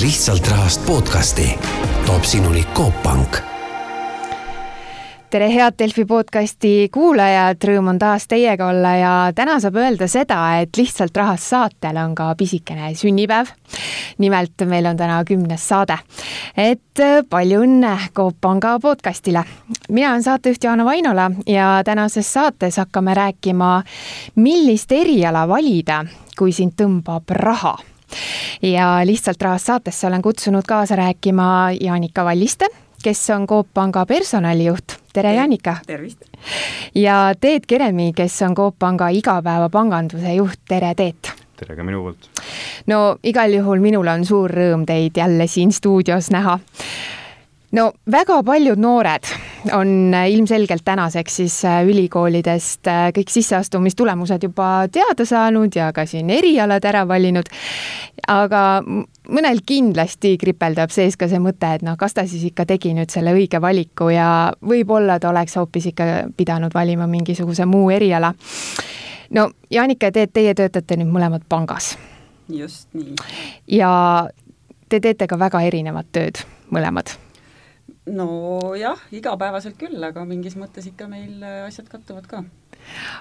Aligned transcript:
lihtsalt 0.00 0.48
rahast 0.48 0.86
podcasti 0.86 1.58
toob 2.06 2.24
sinuni 2.24 2.64
Coop 2.74 3.02
Pank 3.02 3.36
tere, 5.30 5.48
head 5.52 5.76
Delfi 5.78 6.06
podcasti 6.08 6.88
kuulajad, 6.92 7.60
rõõm 7.68 7.90
on 7.92 7.98
taas 8.00 8.24
teiega 8.28 8.70
olla 8.72 8.94
ja 8.96 9.12
täna 9.36 9.58
saab 9.60 9.76
öelda 9.76 10.08
seda, 10.08 10.38
et 10.64 10.80
lihtsalt 10.80 11.16
rahast 11.16 11.44
saatel 11.52 12.00
on 12.00 12.14
ka 12.16 12.30
pisikene 12.40 12.94
sünnipäev. 12.96 13.52
nimelt 14.18 14.64
meil 14.64 14.88
on 14.88 14.96
täna 14.96 15.20
kümnes 15.28 15.68
saade. 15.68 15.98
et 16.56 17.00
äh, 17.00 17.20
palju 17.28 17.60
õnne 17.60 17.98
Coop 18.16 18.40
Panga 18.40 18.78
podcastile. 18.80 19.44
mina 19.88 20.10
olen 20.10 20.22
saatejuht 20.22 20.64
Jaana 20.64 20.84
Vainola 20.84 21.30
ja 21.46 21.82
tänases 21.84 22.32
saates 22.32 22.76
hakkame 22.76 23.14
rääkima, 23.14 23.82
millist 24.34 24.92
eriala 24.92 25.48
valida, 25.48 26.04
kui 26.38 26.52
sind 26.52 26.80
tõmbab 26.80 27.28
raha 27.28 27.76
ja 28.62 29.00
lihtsalt 29.04 29.42
rahast 29.42 29.66
saatesse 29.66 30.06
olen 30.06 30.22
kutsunud 30.22 30.66
kaasa 30.68 30.96
rääkima 30.96 31.70
Jaanika 31.80 32.24
Valliste, 32.24 32.68
kes 33.02 33.30
on 33.30 33.46
Coop 33.46 33.68
Panga 33.74 34.06
personalijuht 34.06 35.02
tere, 35.12 35.34
Janika! 35.34 35.76
tervist! 35.86 36.22
ja 36.94 37.34
Teet 37.40 37.66
Keremi, 37.66 38.12
kes 38.16 38.42
on 38.42 38.54
Coop 38.54 38.78
Panga 38.78 39.08
igapäevapanganduse 39.08 40.34
juht, 40.34 40.60
tere, 40.68 40.94
Teet! 40.94 41.32
tere 41.56 41.76
ka 41.76 41.84
minu 41.84 42.02
poolt! 42.02 42.28
no 42.86 43.16
igal 43.22 43.54
juhul 43.54 43.80
minul 43.80 44.08
on 44.08 44.26
suur 44.26 44.50
rõõm 44.50 44.86
teid 44.88 45.16
jälle 45.16 45.46
siin 45.46 45.72
stuudios 45.72 46.30
näha 46.34 46.58
no 47.72 47.92
väga 48.10 48.42
paljud 48.42 48.80
noored 48.80 49.28
on 49.72 50.14
ilmselgelt 50.28 50.84
tänaseks 50.84 51.36
siis 51.36 51.64
äh, 51.64 51.84
ülikoolidest 51.86 52.86
äh, 52.86 53.08
kõik 53.14 53.30
sisseastumistulemused 53.30 54.42
juba 54.42 54.88
teada 54.92 55.24
saanud 55.24 55.74
ja 55.76 55.92
ka 55.92 56.06
siin 56.06 56.30
erialad 56.30 56.84
ära 56.84 57.04
valinud. 57.08 57.46
aga 58.28 58.82
mõnel 59.28 59.62
kindlasti 59.66 60.36
kripeldab 60.38 60.90
sees 60.90 61.16
ka 61.16 61.28
see 61.28 61.40
mõte, 61.42 61.74
et 61.74 61.82
noh, 61.82 61.96
kas 61.98 62.14
ta 62.14 62.26
siis 62.26 62.44
ikka 62.50 62.66
tegi 62.66 62.94
nüüd 62.94 63.10
selle 63.10 63.34
õige 63.34 63.60
valiku 63.60 64.10
ja 64.10 64.52
võib-olla 64.62 65.18
ta 65.20 65.30
oleks 65.30 65.56
hoopis 65.56 65.90
ikka 65.92 66.08
pidanud 66.36 66.74
valima 66.74 67.06
mingisuguse 67.06 67.66
muu 67.66 67.90
eriala. 67.90 68.34
no 69.30 69.50
Jaanika 69.70 70.10
ja 70.10 70.12
Teet, 70.12 70.32
teie 70.32 70.54
töötate 70.54 70.96
nüüd 70.96 71.12
mõlemad 71.12 71.46
pangas. 71.48 71.96
just 72.48 72.88
nii. 72.94 73.14
ja 73.78 74.28
te 74.88 75.00
teete 75.00 75.26
ka 75.26 75.38
väga 75.38 75.62
erinevat 75.62 76.06
tööd, 76.12 76.42
mõlemad 76.70 77.14
nojah, 78.10 78.98
igapäevaselt 79.14 79.76
küll, 79.78 80.00
aga 80.02 80.24
mingis 80.26 80.56
mõttes 80.58 80.88
ikka 80.90 81.06
meil 81.10 81.42
äh, 81.44 81.62
asjad 81.68 81.86
kattuvad 81.90 82.26
ka. 82.26 82.42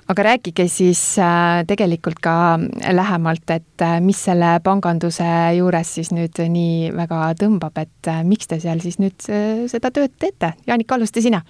aga 0.09 0.23
rääkige 0.25 0.65
siis 0.67 1.01
äh, 1.21 1.61
tegelikult 1.69 2.19
ka 2.23 2.57
lähemalt, 2.89 3.45
et 3.53 3.85
äh, 3.85 3.99
mis 4.01 4.23
selle 4.25 4.55
panganduse 4.63 5.27
juures 5.57 5.93
siis 5.99 6.09
nüüd 6.15 6.41
nii 6.41 6.89
väga 6.97 7.33
tõmbab, 7.37 7.77
et 7.77 8.11
miks 8.25 8.49
te 8.49 8.59
seal 8.63 8.81
siis 8.81 8.97
nüüd 9.01 9.21
seda 9.69 9.93
tööd 9.93 10.17
teete? 10.17 10.55
Jaanika, 10.67 10.97
alusta 10.97 11.21
sina. 11.21 11.43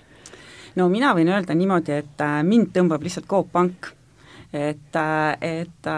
no 0.75 0.89
mina 0.89 1.15
võin 1.15 1.31
öelda 1.31 1.55
niimoodi, 1.55 2.03
et 2.03 2.27
mind 2.43 2.75
tõmbab 2.75 3.03
lihtsalt 3.07 3.31
Coop 3.31 3.51
Pank 3.51 3.93
et, 4.53 4.97
et 5.41 5.89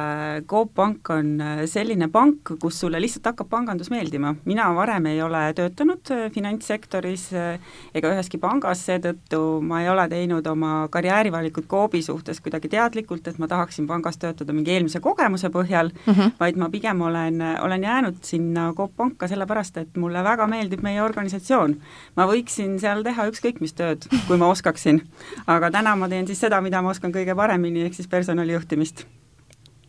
Coop 0.47 0.73
Pank 0.75 1.09
on 1.09 1.41
selline 1.69 2.07
pank, 2.13 2.53
kus 2.61 2.79
sulle 2.83 3.01
lihtsalt 3.01 3.31
hakkab 3.31 3.49
pangandus 3.49 3.89
meeldima. 3.89 4.35
mina 4.45 4.69
varem 4.75 5.05
ei 5.05 5.21
ole 5.21 5.41
töötanud 5.57 6.11
finantssektoris 6.33 7.29
ega 7.33 8.11
üheski 8.13 8.37
pangas, 8.41 8.83
seetõttu 8.87 9.61
ma 9.65 9.81
ei 9.81 9.89
ole 9.89 10.05
teinud 10.09 10.47
oma 10.47 10.87
karjäärivalikut 10.93 11.67
Coopi 11.67 12.01
suhtes 12.01 12.41
kuidagi 12.41 12.69
teadlikult, 12.69 13.27
et 13.27 13.39
ma 13.41 13.47
tahaksin 13.47 13.87
pangas 13.87 14.17
töötada 14.21 14.53
mingi 14.53 14.73
eelmise 14.75 14.99
kogemuse 15.03 15.49
põhjal 15.53 15.91
mm, 15.93 16.13
-hmm. 16.13 16.35
vaid 16.39 16.57
ma 16.57 16.69
pigem 16.69 17.01
olen, 17.01 17.41
olen 17.61 17.83
jäänud 17.83 18.21
sinna 18.21 18.73
Coop 18.77 18.95
Panka 18.97 19.27
sellepärast, 19.27 19.77
et 19.77 19.97
mulle 19.97 20.23
väga 20.23 20.47
meeldib 20.47 20.83
meie 20.83 21.01
organisatsioon. 21.01 21.75
ma 22.15 22.27
võiksin 22.27 22.79
seal 22.79 23.03
teha 23.03 23.27
ükskõik 23.27 23.61
mis 23.61 23.73
tööd, 23.73 24.07
kui 24.27 24.37
ma 24.37 24.47
oskaksin. 24.47 25.01
aga 25.47 25.71
täna 25.71 25.95
ma 25.95 26.09
teen 26.09 26.27
siis 26.27 26.39
seda, 26.39 26.61
mida 26.61 26.81
ma 26.81 26.89
oskan 26.89 27.11
kõige 27.11 27.35
paremini, 27.35 27.85
ehk 27.85 27.93
siis 27.93 28.07
personali 28.07 28.42
personalijuhtimist. 28.43 29.05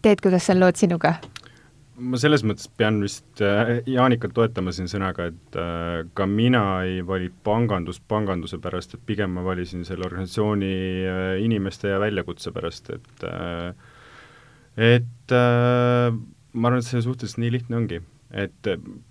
Teet, 0.03 0.21
kuidas 0.21 0.51
on 0.51 0.61
lood 0.61 0.77
sinuga? 0.79 1.19
ma 1.95 2.19
selles 2.19 2.43
mõttes 2.43 2.67
pean 2.75 2.97
vist 2.99 3.39
äh, 3.39 3.77
Jaanikat 3.87 4.33
toetama 4.35 4.73
siin 4.75 4.89
sõnaga, 4.91 5.29
et 5.31 5.57
äh, 5.63 6.01
ka 6.19 6.27
mina 6.27 6.83
ei 6.83 7.05
vali 7.07 7.29
pangandust 7.47 8.03
panganduse 8.11 8.59
pärast, 8.59 8.97
et 8.97 9.05
pigem 9.07 9.31
ma 9.31 9.45
valisin 9.47 9.85
selle 9.87 10.03
organisatsiooni 10.09 10.73
äh, 11.07 11.21
inimeste 11.45 11.93
ja 11.93 12.01
väljakutse 12.03 12.51
pärast, 12.51 12.91
et 12.91 13.25
et 14.75 15.31
ma 15.31 16.67
arvan, 16.67 16.81
et 16.83 16.89
see 16.89 17.05
suhteliselt 17.05 17.39
nii 17.45 17.55
lihtne 17.55 17.79
ongi 17.79 18.01
et, 18.35 18.67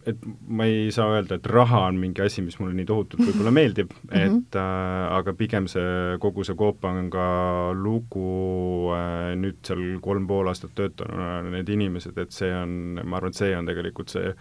et 0.06 0.26
ma 0.48 0.66
ei 0.68 0.90
saa 0.92 1.14
öelda, 1.16 1.38
et 1.40 1.46
raha 1.48 1.86
on 1.88 2.00
mingi 2.00 2.24
asi, 2.26 2.44
mis 2.44 2.58
mulle 2.60 2.76
nii 2.76 2.88
tohutult 2.90 3.24
võib-olla 3.28 3.54
meeldib 3.56 3.94
mm, 3.94 4.10
-hmm. 4.10 4.40
et 4.42 4.58
äh, 4.60 5.06
aga 5.18 5.34
pigem 5.40 5.70
see, 5.72 6.18
kogu 6.24 6.44
see 6.44 6.58
Coop 6.60 6.82
Panga 6.84 7.28
lugu 7.78 8.92
äh, 8.96 9.32
nüüd 9.40 9.62
seal 9.64 9.86
kolm 10.04 10.28
pool 10.28 10.52
aastat 10.52 10.76
töötanuna, 10.76 11.42
need 11.56 11.70
inimesed, 11.70 12.18
et 12.18 12.36
see 12.36 12.52
on, 12.56 13.00
ma 13.04 13.18
arvan, 13.22 13.32
et 13.32 13.40
see 13.40 13.56
on 13.58 13.72
tegelikult 13.72 14.12
see 14.14 14.34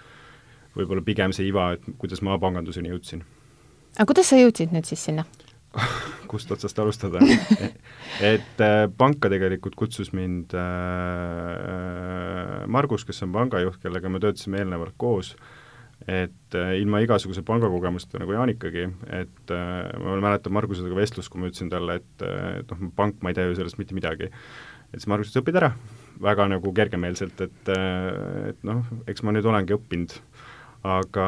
võib-olla 0.77 1.05
pigem 1.05 1.33
see 1.37 1.47
iva, 1.47 1.73
et 1.77 1.87
kuidas 2.01 2.23
ma 2.25 2.39
panganduseni 2.41 2.91
jõudsin. 2.91 3.23
aga 3.97 4.09
kuidas 4.09 4.33
sa 4.33 4.41
jõudsid 4.41 4.75
nüüd 4.75 4.89
siis 4.89 5.05
sinna? 5.11 5.27
kust 6.31 6.53
otsast 6.53 6.79
alustada? 6.79 7.19
Et 8.33 8.61
äh, 8.63 8.89
panka 8.99 9.31
tegelikult 9.33 9.77
kutsus 9.79 10.13
mind 10.17 10.55
äh, 10.59 10.63
Margus, 12.73 13.05
kes 13.09 13.23
on 13.27 13.33
pangajuht, 13.35 13.79
kellega 13.83 14.09
me 14.13 14.21
töötasime 14.23 14.59
eelnevalt 14.63 14.97
koos, 15.01 15.37
et 16.11 16.55
äh, 16.59 16.75
ilma 16.83 17.01
igasuguse 17.05 17.43
pangakogemusteta 17.47 18.19
nagu 18.23 18.33
Jaanikagi, 18.35 18.85
et 19.21 19.47
äh, 19.55 19.93
ma 20.03 20.17
mäletan 20.23 20.55
Margusega 20.55 20.97
vestlust, 20.99 21.31
kui 21.33 21.41
ma 21.43 21.49
ütlesin 21.51 21.71
talle, 21.73 21.93
et, 22.03 22.15
äh, 22.27 22.61
et 22.63 22.69
noh, 22.73 22.79
pank, 22.99 23.15
ma 23.23 23.29
ei 23.31 23.37
tea 23.39 23.47
ju 23.49 23.59
sellest 23.59 23.79
mitte 23.81 23.95
midagi. 23.97 24.27
et 24.93 24.99
siis 24.99 25.09
Margus 25.11 25.31
ütles, 25.31 25.43
õpid 25.45 25.57
ära, 25.61 25.71
väga 26.23 26.49
nagu 26.53 26.69
kergemeelselt, 26.77 27.41
et, 27.47 27.63
äh, 27.73 28.51
et 28.53 28.61
noh, 28.67 28.83
eks 29.11 29.23
ma 29.23 29.31
nüüd 29.35 29.47
olengi 29.49 29.77
õppinud 29.79 30.11
aga 30.83 31.27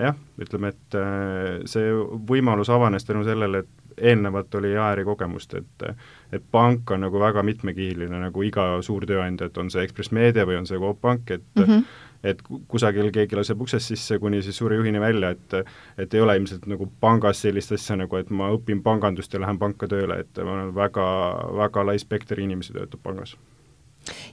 jah, 0.00 0.18
ütleme, 0.40 0.72
et 0.72 0.96
äh, 0.96 1.60
see 1.68 1.92
võimalus 2.28 2.70
avanes 2.72 3.04
tänu 3.04 3.24
sellele, 3.26 3.64
et 3.64 3.82
eelnevalt 4.08 4.54
oli 4.54 4.72
AR-i 4.78 5.04
kogemust, 5.04 5.54
et 5.54 5.84
et 6.32 6.44
pank 6.50 6.90
on 6.90 7.04
nagu 7.04 7.20
väga 7.20 7.42
mitmekihiline, 7.44 8.22
nagu 8.22 8.42
iga 8.42 8.64
suur 8.82 9.04
tööandja, 9.06 9.50
et 9.50 9.60
on 9.60 9.68
see 9.70 9.84
Ekspress 9.84 10.14
Meedia 10.16 10.46
või 10.48 10.56
on 10.62 10.66
see 10.66 10.80
Coop 10.80 11.00
Pank, 11.00 11.30
et 11.30 11.44
mm 11.58 11.64
-hmm. 11.68 11.84
et 12.24 12.42
kusagil 12.68 13.10
keegi 13.12 13.36
laseb 13.36 13.60
uksest 13.60 13.92
sisse 13.92 14.18
kuni 14.18 14.42
siis 14.42 14.56
suure 14.56 14.76
juhini 14.76 15.00
välja, 15.00 15.30
et 15.30 15.54
et 15.98 16.14
ei 16.14 16.20
ole 16.20 16.36
ilmselt 16.36 16.66
nagu 16.66 16.92
pangas 17.00 17.42
sellist 17.42 17.72
asja 17.72 17.96
nagu, 17.96 18.16
et 18.16 18.30
ma 18.30 18.50
õpin 18.50 18.82
pangandust 18.82 19.34
ja 19.34 19.40
lähen 19.40 19.58
panka 19.58 19.88
tööle, 19.88 20.20
et 20.20 20.44
ma 20.44 20.52
olen 20.52 20.74
väga, 20.74 21.08
väga 21.56 21.86
lai 21.86 21.98
spekter 21.98 22.40
inimesi 22.40 22.72
töötab 22.72 23.00
pangas. 23.02 23.36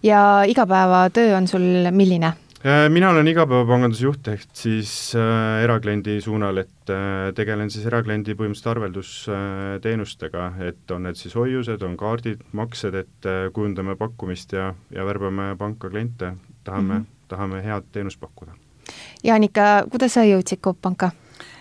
ja 0.04 0.44
igapäevatöö 0.44 1.38
on 1.38 1.48
sul 1.48 1.92
milline? 1.92 2.34
Äh, 2.66 2.90
mina 2.92 3.08
olen 3.10 3.28
igapäevapanganduse 3.32 4.04
juht, 4.04 4.26
ehk 4.28 4.50
siis 4.52 4.90
äh, 5.16 5.62
erakliendi 5.64 6.18
suunal, 6.20 6.58
et 6.60 6.92
äh, 6.92 7.30
tegelen 7.36 7.72
siis 7.72 7.86
erakliendi 7.88 8.36
põhimõtteliselt 8.36 8.72
arveldusteenustega 8.74 10.48
äh,, 10.50 10.66
et 10.74 10.92
on 10.92 11.08
need 11.08 11.16
siis 11.16 11.38
hoiused, 11.40 11.86
on 11.88 11.96
kaardid, 12.00 12.44
maksed, 12.52 12.98
et 13.00 13.30
äh, 13.32 13.46
kujundame 13.56 13.96
pakkumist 13.96 14.58
ja, 14.58 14.74
ja 14.92 15.08
värbame 15.08 15.54
panka 15.62 15.88
kliente, 15.88 16.34
tahame 16.68 16.98
mm, 16.98 17.00
-hmm. 17.00 17.32
tahame 17.32 17.64
head 17.64 17.88
teenust 17.96 18.20
pakkuda. 18.20 18.52
Jaanika, 19.24 19.86
kuidas 19.92 20.20
sa 20.20 20.28
jõudsid 20.28 20.60
Coop 20.60 20.82
Panka? 20.82 21.12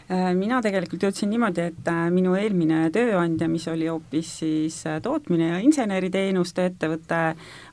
Äh, 0.08 0.30
mina 0.32 0.56
tegelikult 0.64 1.02
jõudsin 1.04 1.28
niimoodi, 1.28 1.66
et 1.68 1.88
äh, 1.92 2.06
minu 2.08 2.32
eelmine 2.32 2.86
tööandja, 2.94 3.44
mis 3.52 3.66
oli 3.68 3.90
hoopis 3.90 4.30
siis 4.38 4.78
äh, 4.88 5.02
tootmine 5.04 5.50
ja 5.50 5.58
inseneriteenuste 5.60 6.64
ettevõte, 6.70 7.18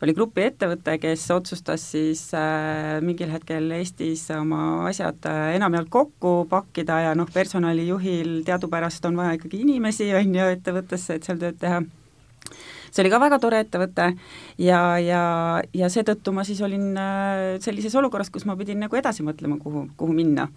oli 0.03 0.15
grupi 0.17 0.43
ettevõte, 0.43 0.97
kes 0.99 1.23
otsustas 1.31 1.85
siis 1.93 2.25
mingil 3.07 3.31
hetkel 3.31 3.71
Eestis 3.77 4.25
oma 4.35 4.89
asjad 4.89 5.23
enamjaolt 5.55 5.87
kokku 5.93 6.33
pakkida 6.51 6.97
ja 7.05 7.13
noh, 7.15 7.31
personalijuhil 7.31 8.41
teadupärast 8.43 9.07
on 9.07 9.15
vaja 9.21 9.37
ikkagi 9.39 9.63
inimesi, 9.63 10.09
on 10.19 10.35
ju, 10.35 10.49
ettevõttesse, 10.57 11.15
et 11.15 11.29
seal 11.29 11.39
tööd 11.39 11.61
teha. 11.63 11.79
See 12.91 13.03
oli 13.05 13.13
ka 13.15 13.21
väga 13.23 13.39
tore 13.39 13.63
ettevõte 13.63 14.09
ja, 14.59 14.81
ja, 14.99 15.23
ja 15.71 15.91
seetõttu 15.91 16.35
ma 16.35 16.43
siis 16.47 16.59
olin 16.67 16.99
sellises 17.63 17.95
olukorras, 17.95 18.27
kus 18.31 18.43
ma 18.47 18.59
pidin 18.59 18.83
nagu 18.83 18.99
edasi 18.99 19.23
mõtlema, 19.23 19.55
kuhu, 19.63 19.87
kuhu 19.95 20.19
minna 20.19 20.49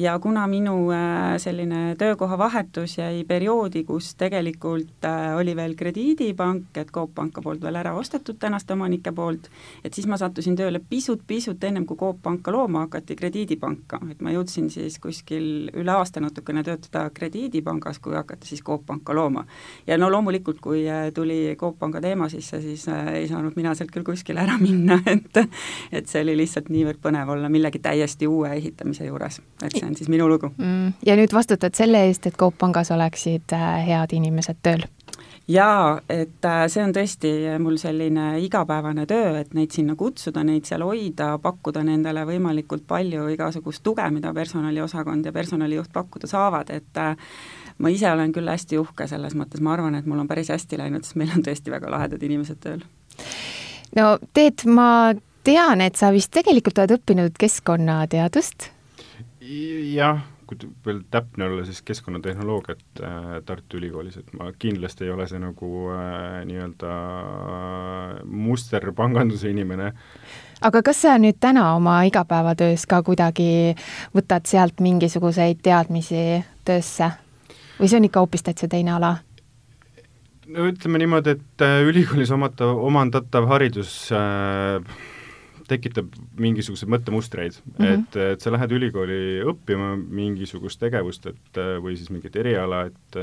ja 0.00 0.18
kuna 0.18 0.46
minu 0.46 0.90
äh, 0.90 1.36
selline 1.38 1.94
töökohavahetus 1.98 2.98
jäi 2.98 3.24
perioodi, 3.28 3.84
kus 3.84 4.14
tegelikult 4.14 5.04
äh, 5.04 5.36
oli 5.36 5.56
veel 5.56 5.74
krediidipank, 5.74 6.76
et 6.76 6.90
Coop 6.92 7.12
Panka 7.14 7.42
poolt 7.42 7.60
veel 7.62 7.76
ära 7.76 7.92
ostetud 7.94 8.38
tänaste 8.40 8.72
omanike 8.72 9.12
poolt, 9.12 9.50
et 9.84 9.94
siis 9.94 10.06
ma 10.08 10.16
sattusin 10.20 10.56
tööle 10.56 10.80
pisut-pisut 10.88 11.64
ennem, 11.68 11.84
kui 11.86 11.98
Coop 12.00 12.22
Panka 12.22 12.52
looma 12.54 12.86
hakati, 12.86 13.16
krediidipanka, 13.16 14.00
et 14.10 14.22
ma 14.24 14.32
jõudsin 14.32 14.70
siis 14.72 14.96
kuskil 15.02 15.68
üle 15.76 15.92
aasta 15.92 16.22
natukene 16.24 16.64
töötada 16.64 17.04
krediidipangas, 17.14 18.00
kui 18.00 18.16
hakati 18.16 18.48
siis 18.48 18.64
Coop 18.64 18.86
Panka 18.86 19.14
looma. 19.14 19.44
ja 19.86 19.98
no 19.98 20.10
loomulikult, 20.10 20.60
kui 20.64 20.86
äh, 20.88 21.10
tuli 21.14 21.56
Coop 21.60 21.78
Panga 21.78 22.00
teema 22.00 22.28
sisse, 22.28 22.62
siis 22.64 22.86
ei 22.88 23.28
saanud 23.28 23.56
mina 23.56 23.74
sealt 23.74 23.92
küll 23.92 24.06
kuskile 24.06 24.40
ära 24.46 24.56
minna, 24.60 25.00
et 25.14 25.44
et 25.92 26.08
see 26.08 26.24
oli 26.24 26.38
lihtsalt 26.40 26.72
niivõrd 26.72 27.00
põnev 27.02 27.28
olla 27.36 27.48
millegi 27.52 27.78
täiesti 27.82 28.26
uue 28.26 28.54
ehitamise 28.56 29.04
juures, 29.04 29.40
et 29.62 29.76
see 29.76 29.89
on 29.90 29.98
siis 29.98 30.10
minu 30.12 30.28
lugu 30.30 30.52
mm,. 30.56 31.02
ja 31.06 31.18
nüüd 31.18 31.34
vastutad 31.34 31.76
selle 31.78 32.06
eest, 32.08 32.30
et 32.30 32.38
Coop 32.38 32.58
Pangas 32.58 32.92
oleksid 32.94 33.56
äh, 33.56 33.68
head 33.88 34.14
inimesed 34.16 34.62
tööl? 34.62 34.86
jaa, 35.50 36.00
et 36.08 36.44
äh, 36.44 36.64
see 36.70 36.82
on 36.84 36.92
tõesti 36.94 37.30
mul 37.62 37.78
selline 37.80 38.32
igapäevane 38.44 39.06
töö, 39.10 39.34
et 39.40 39.54
neid 39.56 39.74
sinna 39.74 39.96
kutsuda, 39.98 40.44
neid 40.46 40.68
seal 40.68 40.84
hoida, 40.86 41.32
pakkuda 41.42 41.82
nendele 41.86 42.24
võimalikult 42.28 42.86
palju 42.88 43.26
igasugust 43.34 43.82
tuge, 43.86 44.06
mida 44.14 44.34
personaliosakond 44.36 45.26
ja 45.26 45.34
personalijuht 45.34 45.92
pakkuda 45.92 46.30
saavad, 46.30 46.70
et 46.74 47.00
äh, 47.02 47.16
ma 47.78 47.92
ise 47.92 48.10
olen 48.12 48.34
küll 48.36 48.50
hästi 48.50 48.78
uhke 48.80 49.08
selles 49.10 49.34
mõttes, 49.38 49.62
ma 49.64 49.74
arvan, 49.74 49.98
et 49.98 50.06
mul 50.06 50.22
on 50.22 50.30
päris 50.30 50.52
hästi 50.52 50.78
läinud, 50.80 51.06
sest 51.06 51.18
meil 51.20 51.32
on 51.36 51.44
tõesti 51.46 51.72
väga 51.72 51.90
lahedad 51.90 52.22
inimesed 52.22 52.62
tööl. 52.62 52.84
no 53.96 54.12
Teet, 54.36 54.66
ma 54.70 55.14
tean, 55.44 55.80
et 55.80 55.96
sa 55.98 56.12
vist 56.14 56.32
tegelikult 56.36 56.78
oled 56.78 57.00
õppinud 57.00 57.40
keskkonnateadust 57.40 58.70
jah, 59.40 60.20
kui 60.46 60.58
veel 60.86 61.00
täpne 61.10 61.46
olla, 61.46 61.64
siis 61.64 61.82
keskkonnatehnoloogiat 61.86 63.02
äh, 63.02 63.28
Tartu 63.46 63.78
Ülikoolis, 63.78 64.18
et 64.20 64.32
ma 64.36 64.50
kindlasti 64.58 65.06
ei 65.06 65.14
ole 65.14 65.26
see 65.30 65.40
nagu 65.40 65.70
äh, 65.94 66.42
nii-öelda 66.48 66.90
musterpanganduse 68.24 69.50
inimene. 69.50 69.92
aga 70.60 70.82
kas 70.82 71.02
sa 71.06 71.16
nüüd 71.18 71.40
täna 71.40 71.70
oma 71.76 72.02
igapäevatöös 72.08 72.84
ka 72.86 73.02
kuidagi 73.02 73.76
võtad 74.14 74.44
sealt 74.50 74.80
mingisuguseid 74.80 75.62
teadmisi 75.62 76.44
töösse 76.64 77.12
või 77.78 77.88
see 77.88 78.00
on 78.00 78.08
ikka 78.10 78.20
hoopis 78.20 78.44
täitsa 78.44 78.68
teine 78.68 78.92
ala? 78.98 79.16
no 80.50 80.66
ütleme 80.68 81.00
niimoodi, 81.00 81.38
et 81.38 81.64
äh, 81.64 81.80
ülikoolis 81.86 82.30
omatav, 82.34 82.76
omandatav 82.84 83.48
haridus 83.48 83.94
äh, 84.12 84.82
tekitab 85.70 86.12
mingisuguseid 86.40 86.90
mõttemustreid 86.92 87.58
mm, 87.62 87.72
-hmm. 87.78 87.96
et, 87.96 88.20
et 88.34 88.44
sa 88.44 88.52
lähed 88.54 88.76
ülikooli 88.76 89.40
õppima 89.52 89.94
mingisugust 89.96 90.80
tegevust, 90.82 91.26
et 91.30 91.60
või 91.82 91.96
siis 91.98 92.10
mingit 92.12 92.36
eriala, 92.36 92.86
et 92.90 93.20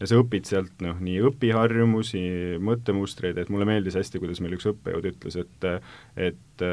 ja 0.00 0.08
sa 0.10 0.18
õpid 0.18 0.48
sealt 0.48 0.82
noh, 0.84 0.98
nii 1.02 1.20
õpiharjumusi, 1.30 2.22
mõttemustreid, 2.64 3.38
et 3.40 3.50
mulle 3.52 3.66
meeldis 3.68 3.96
hästi, 3.98 4.20
kuidas 4.22 4.40
meil 4.42 4.56
üks 4.56 4.66
õppejõud 4.70 5.10
ütles, 5.12 5.38
et 5.40 5.68
et 6.28 6.64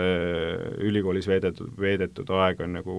ülikoolis 0.81 1.27
veedetud, 1.29 1.71
veedetud 1.79 2.29
aeg 2.37 2.61
on 2.65 2.75
nagu 2.79 2.95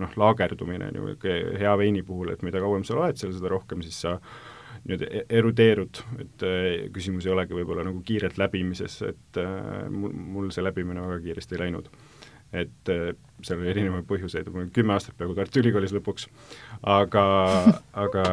noh, 0.00 0.18
laagerdumine 0.18 0.90
niisugune 0.94 1.58
hea 1.60 1.74
veini 1.78 2.04
puhul, 2.06 2.32
et 2.32 2.44
mida 2.46 2.62
kauem 2.62 2.86
sa 2.86 2.96
oled 2.98 3.18
seal, 3.20 3.34
seda 3.36 3.52
rohkem 3.52 3.82
siis 3.86 4.00
sa 4.06 4.16
nii-öelda 4.16 4.55
e-, 4.94 5.24
erudeerud, 5.38 6.00
et 6.22 6.44
äh, 6.46 6.66
küsimus 6.94 7.26
ei 7.26 7.34
olegi 7.34 7.56
võib-olla 7.56 7.84
nagu 7.86 8.02
kiirelt 8.06 8.38
läbimises, 8.40 9.00
et 9.06 9.40
äh, 9.42 9.86
mul, 9.92 10.14
mul 10.14 10.48
see 10.54 10.64
läbimine 10.64 11.04
väga 11.04 11.20
kiiresti 11.24 11.56
ei 11.56 11.64
läinud. 11.66 11.90
et 12.56 12.90
äh, 12.92 13.12
seal 13.42 13.60
oli 13.60 13.72
erinevaid 13.72 14.06
põhjuseid, 14.08 14.48
mul 14.52 14.64
oli 14.64 14.74
kümme 14.74 14.94
aastat 14.94 15.16
peaaegu 15.18 15.34
Tartu 15.36 15.60
Ülikoolis 15.60 15.94
lõpuks, 15.96 16.28
aga 16.86 17.24
aga 18.06 18.24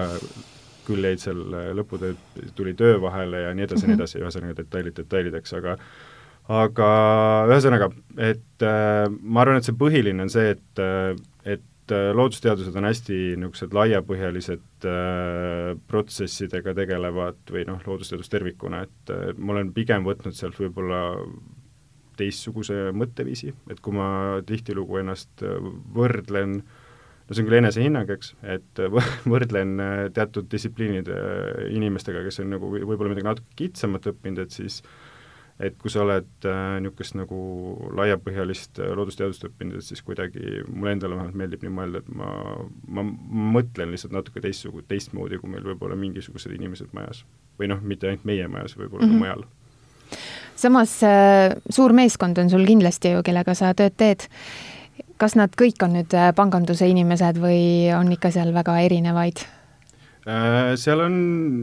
küll 0.88 1.06
jäid 1.08 1.22
seal 1.24 1.40
lõputööd, 1.80 2.20
tuli 2.56 2.74
töö 2.78 3.00
vahele 3.02 3.46
ja 3.46 3.54
nii 3.56 3.66
edasi 3.66 3.88
ja 3.88 3.92
nii 3.92 4.00
edasi, 4.02 4.20
ühesõnaga 4.22 4.58
detailid 4.60 4.98
detailideks, 5.00 5.56
aga 5.60 5.78
aga 6.54 6.88
ühesõnaga, 7.50 7.90
et 8.20 8.66
äh, 8.68 9.06
ma 9.10 9.44
arvan, 9.44 9.60
et 9.60 9.68
see 9.68 9.78
põhiline 9.80 10.28
on 10.28 10.32
see, 10.32 10.54
et, 10.58 10.84
et 11.56 11.64
et 11.94 12.12
äh, 12.12 12.12
loodusteadused 12.16 12.76
on 12.80 12.88
hästi 12.88 13.18
niisugused 13.38 13.74
laiapõhjalised 13.76 14.88
äh, 14.90 15.74
protsessidega 15.90 16.74
tegelevad 16.78 17.42
või 17.54 17.66
noh, 17.70 17.82
loodusteadus 17.86 18.32
tervikuna, 18.34 18.84
et 18.88 19.14
äh, 19.14 19.34
ma 19.38 19.56
olen 19.56 19.74
pigem 19.76 20.06
võtnud 20.08 20.36
sealt 20.38 20.58
võib-olla 20.60 21.04
teistsuguse 22.18 22.92
mõtteviisi, 22.94 23.54
et 23.74 23.82
kui 23.82 23.96
ma 23.98 24.40
tihtilugu 24.48 25.02
ennast 25.02 25.46
äh, 25.46 25.70
võrdlen 25.96 26.60
no 26.64 27.32
see 27.32 27.44
on 27.44 27.50
küll 27.50 27.62
enesehinnang, 27.62 28.10
eks, 28.18 28.34
et 28.56 28.84
võrdlen 29.34 29.78
äh, 29.80 29.96
teatud 30.16 30.50
distsipliinide 30.52 31.18
inimestega, 31.74 32.26
kes 32.26 32.42
on 32.44 32.54
nagu 32.58 32.74
võib-olla 32.74 33.14
midagi 33.14 33.30
natuke 33.30 33.60
kitsamat 33.64 34.14
õppinud, 34.14 34.46
et 34.46 34.56
siis 34.56 34.82
äh, 34.82 35.03
et 35.62 35.76
kui 35.78 35.92
sa 35.92 36.02
oled 36.02 36.48
äh, 36.50 36.60
niisugust 36.82 37.16
nagu 37.18 37.38
laiapõhjalist 37.98 38.82
äh, 38.82 38.92
loodusteadust 38.98 39.46
õppinud, 39.48 39.78
et 39.80 39.86
siis 39.86 40.02
kuidagi 40.06 40.64
mulle 40.68 40.96
endale 40.96 41.18
vähemalt 41.20 41.38
meeldib 41.38 41.66
nii 41.66 41.74
mõelda, 41.78 42.02
et 42.02 42.10
ma, 42.18 42.32
ma 42.98 43.06
mõtlen 43.54 43.94
lihtsalt 43.94 44.16
natuke 44.16 44.42
teistsugu-, 44.44 44.84
teistmoodi, 44.90 45.40
kui 45.42 45.54
meil 45.54 45.66
võib 45.68 45.86
olla 45.86 45.98
mingisugused 46.00 46.54
inimesed 46.58 46.94
majas. 46.98 47.24
või 47.60 47.70
noh, 47.70 47.82
mitte 47.86 48.10
ainult 48.10 48.24
meie 48.26 48.48
majas, 48.50 48.74
võib-olla 48.78 49.06
mm 49.06 49.12
-hmm. 49.12 49.20
ka 49.20 49.26
mhm. 49.26 49.26
mujal. 49.26 49.44
samas 50.56 51.04
äh, 51.04 51.56
suur 51.70 51.94
meeskond 51.94 52.38
on 52.38 52.50
sul 52.50 52.66
kindlasti 52.66 53.14
ju, 53.14 53.24
kellega 53.24 53.54
sa 53.54 53.74
tööd 53.74 53.94
teed. 53.98 54.30
kas 55.18 55.36
nad 55.36 55.54
kõik 55.56 55.84
on 55.84 55.94
nüüd 55.94 56.14
äh, 56.14 56.34
panganduse 56.36 56.88
inimesed 56.88 57.38
või 57.38 57.94
on 58.00 58.12
ikka 58.12 58.32
seal 58.32 58.54
väga 58.54 58.80
erinevaid? 58.80 59.46
Äh, 60.24 60.78
seal 60.80 61.02
on 61.04 61.16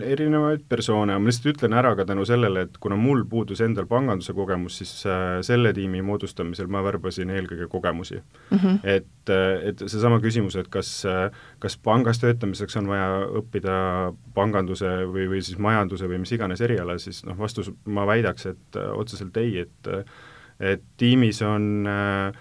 erinevaid 0.05 0.67
persoone, 0.69 1.15
ma 1.17 1.31
lihtsalt 1.31 1.55
ütlen 1.55 1.73
ära 1.81 1.95
ka 1.97 2.05
tänu 2.05 2.27
sellele, 2.29 2.67
et 2.67 2.75
kuna 2.83 2.99
mul 3.01 3.23
puudus 3.29 3.63
endal 3.65 3.87
panganduse 3.89 4.35
kogemus, 4.37 4.77
siis 4.83 4.93
äh, 5.09 5.39
selle 5.47 5.73
tiimi 5.77 6.03
moodustamisel 6.05 6.69
ma 6.69 6.83
värbasin 6.85 7.33
eelkõige 7.33 7.71
kogemusi 7.73 8.19
mm. 8.19 8.59
-hmm. 8.59 8.77
et, 8.85 9.33
äh, 9.33 9.71
et 9.71 9.81
seesama 9.87 10.21
küsimus, 10.21 10.59
et 10.61 10.69
kas, 10.69 10.93
kas 11.59 11.79
pangas 11.81 12.21
töötamiseks 12.21 12.77
on 12.83 12.93
vaja 12.93 13.09
õppida 13.41 13.79
panganduse 14.37 14.93
või, 15.09 15.25
või 15.33 15.41
siis 15.41 15.57
majanduse 15.59 16.09
või 16.11 16.21
mis 16.21 16.37
iganes 16.37 16.61
eriala, 16.61 16.99
siis 16.99 17.25
noh, 17.25 17.39
vastus 17.39 17.73
ma 17.85 18.05
väidaks, 18.07 18.47
et 18.53 18.77
otseselt 18.77 19.41
ei, 19.41 19.65
et 19.65 19.95
et 20.61 20.83
tiimis 21.01 21.41
on 21.43 21.89
äh, 21.89 22.37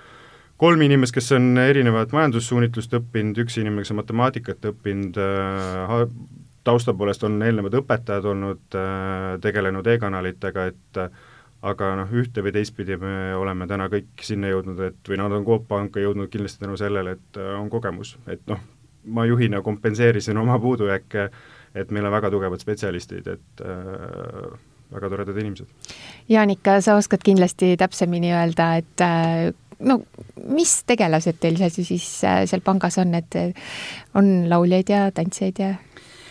kolm 0.60 0.84
inimest, 0.86 1.16
kes 1.16 1.32
on 1.38 1.54
erinevat 1.62 2.12
majandussuunitlust 2.16 2.94
õppinud, 3.00 3.40
üks 3.46 3.58
inimene, 3.62 3.86
kes 3.86 3.94
on 3.96 4.02
matemaatikat 4.02 4.70
õppinud 4.74 5.20
äh,, 5.24 5.98
tausta 6.68 6.94
poolest 6.94 7.24
on 7.24 7.40
eelnevad 7.42 7.80
õpetajad 7.80 8.28
olnud 8.34 8.78
äh,, 8.78 9.36
tegelenud 9.44 9.88
e-kanalitega, 9.88 10.70
et 10.74 11.04
aga 11.66 11.92
noh, 12.00 12.12
ühte 12.16 12.44
või 12.44 12.54
teistpidi 12.56 12.98
me 13.00 13.36
oleme 13.36 13.68
täna 13.68 13.90
kõik 13.92 14.24
sinna 14.24 14.52
jõudnud, 14.52 14.80
et 14.90 15.12
või 15.12 15.20
nad 15.20 15.34
on 15.36 15.46
Coop 15.48 15.68
Panka 15.68 16.04
jõudnud 16.04 16.32
kindlasti 16.32 16.64
tänu 16.64 16.78
sellele, 16.80 17.18
et 17.18 17.40
äh, 17.40 17.54
on 17.60 17.70
kogemus, 17.72 18.16
et 18.32 18.44
noh, 18.52 18.62
ma 19.10 19.26
juhina 19.28 19.62
kompenseerisin 19.66 20.38
oma 20.40 20.60
puudujääke, 20.60 21.30
et 21.76 21.92
meil 21.96 22.08
on 22.08 22.16
väga 22.16 22.32
tugevad 22.32 22.64
spetsialistid, 22.64 23.28
et 23.28 23.64
äh, 23.64 24.52
väga 24.94 25.12
toredad 25.12 25.40
inimesed. 25.42 25.96
Jaanika, 26.32 26.80
sa 26.86 26.96
oskad 27.00 27.24
kindlasti 27.26 27.76
täpsemini 27.80 28.32
öelda, 28.34 28.72
et 28.80 29.04
äh, 29.04 29.52
no 29.80 30.00
mis 30.50 30.74
tegelased 30.88 31.40
teil 31.40 31.60
seal 31.60 31.74
siis 31.74 32.08
äh, 32.28 32.44
seal 32.50 32.64
pangas 32.66 33.00
on, 33.02 33.14
et 33.16 33.40
on 34.20 34.50
lauljaid 34.52 34.92
ja 34.92 35.08
tantsijaid 35.16 35.64
ja? 35.64 35.76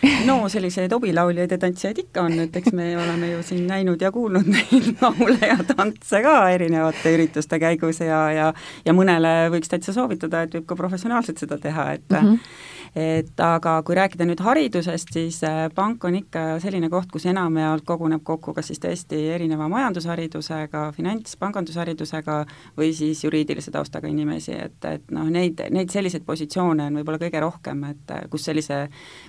no 0.29 0.37
selliseid 0.49 0.93
hobilauljaid 0.95 1.51
ja 1.51 1.59
tantsijaid 1.61 2.03
ikka 2.05 2.23
on, 2.27 2.39
et 2.45 2.55
eks 2.55 2.73
me 2.75 2.91
oleme 2.97 3.31
ju 3.33 3.43
siin 3.43 3.67
näinud 3.67 4.01
ja 4.01 4.11
kuulnud 4.15 4.47
neid 4.47 4.89
laule 5.03 5.37
ja 5.41 5.59
tantse 5.75 6.23
ka 6.25 6.35
erinevate 6.53 7.13
ürituste 7.17 7.59
käigus 7.59 8.01
ja, 8.05 8.23
ja 8.35 8.49
ja 8.85 8.95
mõnele 8.95 9.49
võiks 9.53 9.71
täitsa 9.71 9.93
soovitada, 9.95 10.43
et 10.43 10.57
võib 10.57 10.67
ka 10.69 10.77
professionaalselt 10.79 11.41
seda 11.41 11.57
teha, 11.61 11.91
et 11.99 12.09
mm 12.09 12.27
-hmm 12.27 12.67
et 12.95 13.41
aga 13.43 13.75
kui 13.85 13.95
rääkida 13.97 14.25
nüüd 14.27 14.41
haridusest, 14.43 15.11
siis 15.13 15.39
äh, 15.47 15.67
pank 15.75 16.03
on 16.07 16.15
ikka 16.19 16.45
selline 16.63 16.89
koht, 16.89 17.09
kus 17.11 17.27
enamjaolt 17.29 17.85
koguneb 17.87 18.23
kokku 18.25 18.53
kas 18.57 18.71
siis 18.71 18.81
tõesti 18.81 19.19
erineva 19.35 19.67
majandusharidusega, 19.71 20.89
finants, 20.95 21.35
pangandusharidusega 21.39 22.39
või 22.77 22.91
siis 22.97 23.23
juriidilise 23.23 23.71
taustaga 23.71 24.09
inimesi, 24.09 24.55
et, 24.57 24.79
et 24.89 25.11
noh, 25.15 25.29
neid, 25.29 25.61
neid 25.69 25.93
selliseid 25.93 26.25
positsioone 26.25 26.89
on 26.89 26.99
võib-olla 26.99 27.21
kõige 27.21 27.43
rohkem, 27.43 27.83
et 27.91 28.15
kus 28.33 28.49
sellise, 28.49 28.81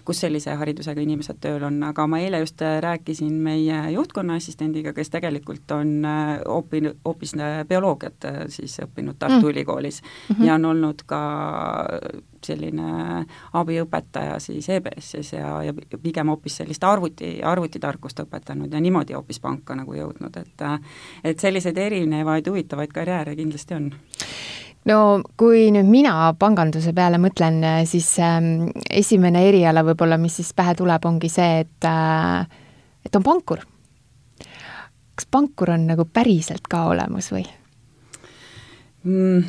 kus 0.05 0.25
sellise 0.25 0.57
haridusega 0.61 1.03
inimesed 1.03 1.41
tööl 1.43 1.65
on, 1.67 1.81
aga 1.87 2.07
ma 2.11 2.21
eile 2.23 2.43
just 2.45 2.63
äh, 2.63 2.79
rääkisin 2.85 3.35
meie 3.43 3.81
juhtkonna 3.95 4.39
assistendiga, 4.41 4.95
kes 4.97 5.11
tegelikult 5.11 5.71
on 5.77 5.97
õppinud, 6.05 7.01
hoopis 7.07 7.35
bioloogiat 7.69 8.29
siis 8.53 8.79
õppinud 8.85 9.19
Tartu 9.19 9.43
mm. 9.43 9.51
Ülikoolis 9.53 10.03
mm 10.03 10.37
-hmm. 10.37 10.47
ja 10.47 10.55
on 10.55 10.65
olnud 10.65 11.03
ka 11.07 11.21
selline 12.47 13.27
abiõpetaja 13.53 14.39
siis 14.41 14.69
EBS-is 14.69 15.33
ja, 15.33 15.63
ja 15.63 15.75
pigem 16.03 16.33
hoopis 16.33 16.57
sellist 16.61 16.85
arvuti, 16.85 17.39
arvutitarkust 17.45 18.23
õpetanud 18.25 18.73
ja 18.73 18.81
niimoodi 18.81 19.17
hoopis 19.17 19.41
panka 19.41 19.77
nagu 19.77 19.95
jõudnud, 19.95 20.37
et 20.41 20.67
et 21.25 21.41
selliseid 21.41 21.79
erinevaid 21.79 22.49
huvitavaid 22.49 22.93
karjääre 22.93 23.37
kindlasti 23.37 23.75
on. 23.75 23.91
No 24.89 25.21
kui 25.37 25.69
nüüd 25.75 25.89
mina 25.91 26.33
panganduse 26.39 26.95
peale 26.97 27.21
mõtlen, 27.21 27.61
siis 27.89 28.09
ähm, 28.25 28.71
esimene 28.91 29.45
eriala 29.49 29.85
võib-olla, 29.87 30.19
mis 30.21 30.41
siis 30.41 30.55
pähe 30.57 30.75
tuleb, 30.79 31.05
ongi 31.05 31.29
see, 31.33 31.65
et 31.67 31.89
äh, 31.89 32.61
et 33.05 33.17
on 33.17 33.25
pankur. 33.25 33.65
kas 35.15 35.27
pankur 35.31 35.75
on 35.77 35.87
nagu 35.91 36.05
päriselt 36.05 36.69
ka 36.69 36.87
olemas 36.93 37.33
või 37.33 37.45
mm,? 39.05 39.43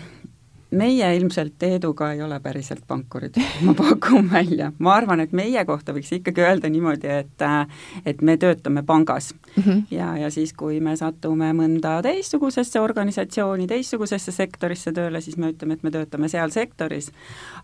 meie 0.72 1.16
ilmselt 1.16 1.64
Eduga 1.64 2.12
ei 2.16 2.22
ole 2.24 2.40
päriselt 2.40 2.84
pankurid, 2.88 3.36
ma 3.68 3.74
pakun 3.82 4.30
välja. 4.32 4.72
ma 4.80 4.96
arvan, 4.96 5.20
et 5.20 5.34
meie 5.36 5.66
kohta 5.66 5.94
võiks 5.96 6.12
ikkagi 6.16 6.46
öelda 6.46 6.72
niimoodi, 6.72 7.08
et 7.08 7.48
et 8.06 8.22
me 8.22 8.38
töötame 8.38 8.84
pangas 8.88 9.34
mm. 9.56 9.64
-hmm. 9.64 9.84
ja, 9.92 10.18
ja 10.18 10.32
siis, 10.32 10.54
kui 10.54 10.80
me 10.80 10.96
satume 10.96 11.52
mõnda 11.54 12.02
teistsugusesse 12.02 12.80
organisatsiooni, 12.80 13.68
teistsugusesse 13.68 14.32
sektorisse 14.32 14.92
tööle, 14.92 15.22
siis 15.22 15.38
me 15.38 15.52
ütleme, 15.52 15.74
et 15.74 15.84
me 15.84 15.92
töötame 15.92 16.30
seal 16.30 16.50
sektoris. 16.50 17.12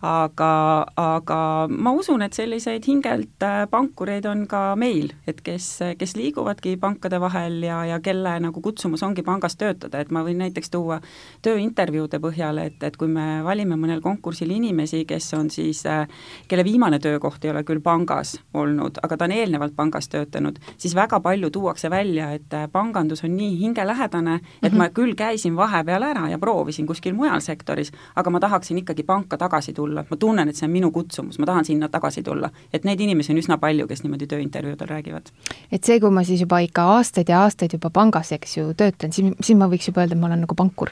aga, 0.02 0.86
aga 0.96 1.68
ma 1.70 1.92
usun, 1.92 2.22
et 2.22 2.32
selliseid 2.32 2.86
hingelt 2.86 3.42
äh, 3.42 3.66
pankureid 3.70 4.26
on 4.26 4.46
ka 4.46 4.76
meil, 4.76 5.12
et 5.26 5.40
kes, 5.40 5.78
kes 5.98 6.16
liiguvadki 6.16 6.76
pankade 6.76 7.20
vahel 7.20 7.62
ja, 7.62 7.84
ja 7.84 8.00
kelle 8.00 8.40
nagu 8.40 8.60
kutsumus 8.60 9.02
ongi 9.02 9.22
pangas 9.22 9.56
töötada, 9.56 10.00
et 10.00 10.10
ma 10.10 10.22
võin 10.24 10.38
näiteks 10.38 10.70
tuua 10.70 11.00
tööintervjuude 11.42 12.18
põhjal, 12.18 12.58
et, 12.58 12.82
et 12.82 12.96
kui 12.96 13.08
me 13.08 13.42
valime 13.44 13.76
mõnel 13.76 14.00
konkursil 14.00 14.50
inimesi, 14.50 15.04
kes 15.04 15.34
on 15.34 15.50
siis, 15.50 15.86
äh, 15.86 16.08
kelle 16.48 16.64
viimane 16.64 16.98
töökoht 16.98 17.44
ei 17.44 17.50
ole 17.50 17.64
küll 17.64 17.80
pangas 17.80 18.38
olnud, 18.54 18.98
aga 19.02 19.16
ta 19.16 19.24
on 19.24 19.32
eelnevalt 19.32 19.76
pangas 19.76 20.08
töötanud, 20.08 20.58
siis 20.76 20.94
väga 20.94 21.20
palju 21.20 21.50
tuuakse 21.50 21.77
välja, 21.86 22.32
et 22.34 22.54
äh, 22.54 22.66
pangandus 22.72 23.22
on 23.24 23.36
nii 23.36 23.58
hingelähedane, 23.60 24.34
et 24.34 24.42
mm 24.42 24.68
-hmm. 24.68 24.78
ma 24.78 24.88
küll 24.88 25.14
käisin 25.14 25.56
vahepeal 25.56 26.02
ära 26.02 26.28
ja 26.28 26.38
proovisin 26.38 26.86
kuskil 26.86 27.14
mujal 27.14 27.40
sektoris, 27.40 27.92
aga 28.16 28.30
ma 28.30 28.40
tahaksin 28.40 28.78
ikkagi 28.78 29.02
panka 29.02 29.36
tagasi 29.36 29.72
tulla, 29.72 30.04
ma 30.10 30.16
tunnen, 30.16 30.48
et 30.48 30.56
see 30.56 30.66
on 30.66 30.72
minu 30.72 30.90
kutsumus, 30.90 31.38
ma 31.38 31.46
tahan 31.46 31.64
sinna 31.64 31.88
tagasi 31.88 32.22
tulla. 32.22 32.50
et 32.72 32.84
neid 32.84 33.00
inimesi 33.00 33.32
on 33.32 33.38
üsna 33.38 33.58
palju, 33.58 33.86
kes 33.86 34.02
niimoodi 34.02 34.26
tööintervjuudel 34.26 34.88
räägivad. 34.88 35.30
et 35.72 35.84
see, 35.84 36.00
kui 36.00 36.10
ma 36.10 36.24
siis 36.24 36.40
juba 36.40 36.58
ikka 36.58 36.82
aastaid 36.82 37.28
ja 37.28 37.42
aastaid 37.42 37.72
juba 37.72 37.90
pangas, 37.90 38.32
eks 38.32 38.56
ju, 38.56 38.74
töötan, 38.74 39.12
siis, 39.12 39.34
siis 39.40 39.58
ma 39.58 39.68
võiks 39.68 39.88
juba 39.88 40.00
öelda, 40.00 40.14
et 40.14 40.20
ma 40.20 40.26
olen 40.26 40.40
nagu 40.40 40.54
pankur 40.54 40.90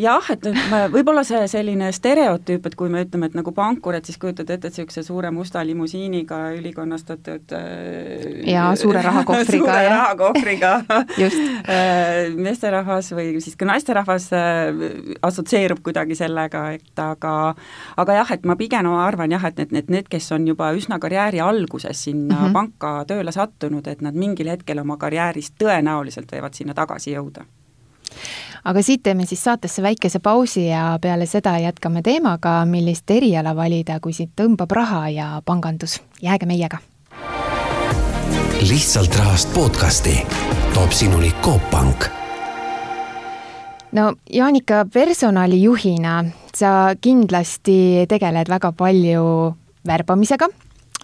jah, 0.00 0.30
et, 0.32 0.46
et 0.46 0.92
võib-olla 0.92 1.22
see 1.26 1.42
selline 1.50 1.88
stereotüüp, 1.94 2.68
et 2.68 2.76
kui 2.78 2.90
me 2.92 3.02
ütleme, 3.04 3.28
et 3.30 3.36
nagu 3.38 3.52
pankur, 3.56 3.96
et 3.98 4.06
siis 4.06 4.18
kujutad 4.22 4.50
ette, 4.50 4.70
et 4.70 4.76
niisuguse 4.76 5.02
suure 5.06 5.30
musta 5.34 5.62
limusiiniga 5.66 6.38
ülikonnastatud 6.56 7.54
äh, 7.56 8.44
jaa, 8.50 8.68
suure 8.78 9.02
rahakohvriga 9.04 9.64
suure 9.64 9.88
rahakohvriga 9.92 10.72
äh, 10.92 12.36
meesterahvas 12.36 13.10
või 13.16 13.40
siis 13.44 13.58
ka 13.58 13.68
naisterahvas 13.68 14.30
assotsieerub 15.26 15.82
kuidagi 15.86 16.18
sellega, 16.18 16.68
et 16.76 17.02
aga 17.02 17.34
aga 17.96 18.20
jah, 18.20 18.32
et 18.36 18.46
ma 18.48 18.56
pigem 18.58 18.88
arvan 18.92 19.32
jah, 19.34 19.44
et 19.50 19.60
need, 19.60 19.74
need, 19.74 19.92
need, 19.92 20.10
kes 20.12 20.30
on 20.36 20.46
juba 20.48 20.70
üsna 20.76 21.00
karjääri 21.02 21.40
alguses 21.42 22.04
sinna 22.06 22.34
mm 22.34 22.46
-hmm. 22.46 22.52
panka 22.52 23.04
tööle 23.08 23.32
sattunud, 23.32 23.86
et 23.86 24.00
nad 24.00 24.14
mingil 24.14 24.48
hetkel 24.52 24.78
oma 24.78 24.96
karjääris 24.96 25.52
tõenäoliselt 25.58 26.32
võivad 26.32 26.54
sinna 26.54 26.74
tagasi 26.74 27.16
jõuda 27.16 27.46
aga 28.64 28.82
siit 28.82 29.02
teeme 29.02 29.26
siis 29.26 29.44
saatesse 29.44 29.82
väikese 29.82 30.18
pausi 30.18 30.66
ja 30.68 30.98
peale 31.02 31.26
seda 31.26 31.58
jätkame 31.58 32.02
teemaga, 32.02 32.64
millist 32.66 33.10
eriala 33.10 33.56
valida, 33.56 34.00
kui 34.00 34.12
siit 34.12 34.34
tõmbab 34.36 34.72
raha 34.72 35.08
ja 35.08 35.42
pangandus. 35.44 36.00
jääge 36.22 36.46
meiega. 36.46 36.78
lihtsalt 38.68 39.16
rahast 39.16 39.54
podcasti 39.54 40.26
toob 40.74 40.90
sinuni 40.90 41.32
Coop 41.42 41.70
Pank 41.70 42.08
no 43.92 44.14
Jaanika, 44.32 44.86
personalijuhina 44.92 46.24
sa 46.54 46.94
kindlasti 47.00 48.06
tegeled 48.08 48.48
väga 48.48 48.72
palju 48.72 49.54
värbamisega 49.86 50.48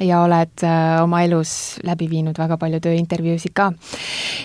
ja 0.00 0.22
oled 0.24 0.64
äh, 0.64 1.02
oma 1.02 1.22
elus 1.26 1.78
läbi 1.84 2.08
viinud 2.10 2.38
väga 2.38 2.56
palju 2.60 2.80
tööintervjuusid 2.82 3.54
ka. 3.56 3.70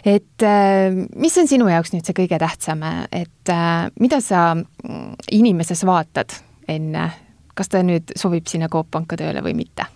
et 0.06 0.44
äh, 0.44 0.92
mis 1.16 1.38
on 1.38 1.48
sinu 1.48 1.70
jaoks 1.72 1.94
nüüd 1.94 2.08
see 2.08 2.18
kõige 2.18 2.40
tähtsam, 2.42 2.84
et 3.12 3.54
äh, 3.54 3.88
mida 4.00 4.22
sa 4.24 4.50
mm, 4.56 5.14
inimeses 5.40 5.86
vaatad 5.88 6.36
enne, 6.68 7.10
kas 7.56 7.72
ta 7.72 7.84
nüüd 7.84 8.16
sobib 8.20 8.48
sinna 8.48 8.70
Coop 8.70 8.92
Panka 8.92 9.20
tööle 9.20 9.44
või 9.46 9.56
mitte? 9.58 9.88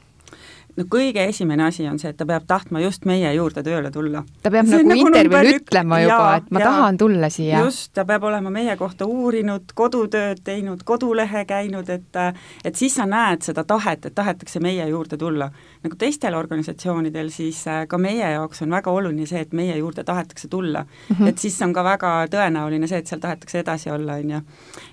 No 0.77 0.85
kõige 0.91 1.25
esimene 1.27 1.65
asi 1.67 1.87
on 1.89 1.99
see, 1.99 2.11
et 2.13 2.17
ta 2.17 2.25
peab 2.25 2.45
tahtma 2.47 2.81
just 2.83 3.05
meie 3.09 3.33
juurde 3.35 3.63
tööle 3.63 3.91
tulla. 3.91 4.23
ta 4.43 4.51
peab 4.53 4.69
see 4.69 4.83
nagu, 4.83 4.89
nagu 4.89 5.07
intervjuul 5.07 5.59
ütlema 5.59 6.01
juba, 6.03 6.35
et 6.37 6.51
ma 6.51 6.59
ja, 6.63 6.65
tahan 6.69 6.97
tulla 7.01 7.29
siia. 7.29 7.63
just, 7.65 7.91
ta 7.93 8.05
peab 8.05 8.23
olema 8.29 8.53
meie 8.53 8.75
kohta 8.79 9.05
uurinud, 9.05 9.73
kodutööd 9.75 10.43
teinud, 10.43 10.83
kodulehe 10.87 11.45
käinud, 11.45 11.89
et 11.89 12.19
et 12.65 12.75
siis 12.75 12.95
sa 12.95 13.05
näed 13.09 13.43
seda 13.45 13.63
tahet, 13.67 14.05
et 14.05 14.15
tahetakse 14.15 14.59
meie 14.63 14.87
juurde 14.89 15.17
tulla. 15.17 15.49
nagu 15.83 15.95
teistel 15.97 16.35
organisatsioonidel, 16.37 17.29
siis 17.33 17.63
äh, 17.67 17.85
ka 17.87 17.97
meie 17.97 18.31
jaoks 18.35 18.61
on 18.61 18.69
väga 18.69 18.91
oluline 18.91 19.25
see, 19.25 19.41
et 19.41 19.53
meie 19.53 19.77
juurde 19.77 20.03
tahetakse 20.03 20.47
tulla 20.47 20.83
mm. 20.83 21.15
-hmm. 21.15 21.27
et 21.27 21.37
siis 21.37 21.61
on 21.61 21.73
ka 21.73 21.83
väga 21.83 22.11
tõenäoline 22.31 22.87
see, 22.87 22.97
et 22.97 23.07
seal 23.07 23.19
tahetakse 23.19 23.59
edasi 23.59 23.89
olla, 23.89 24.13
on 24.13 24.29
ju. 24.29 24.41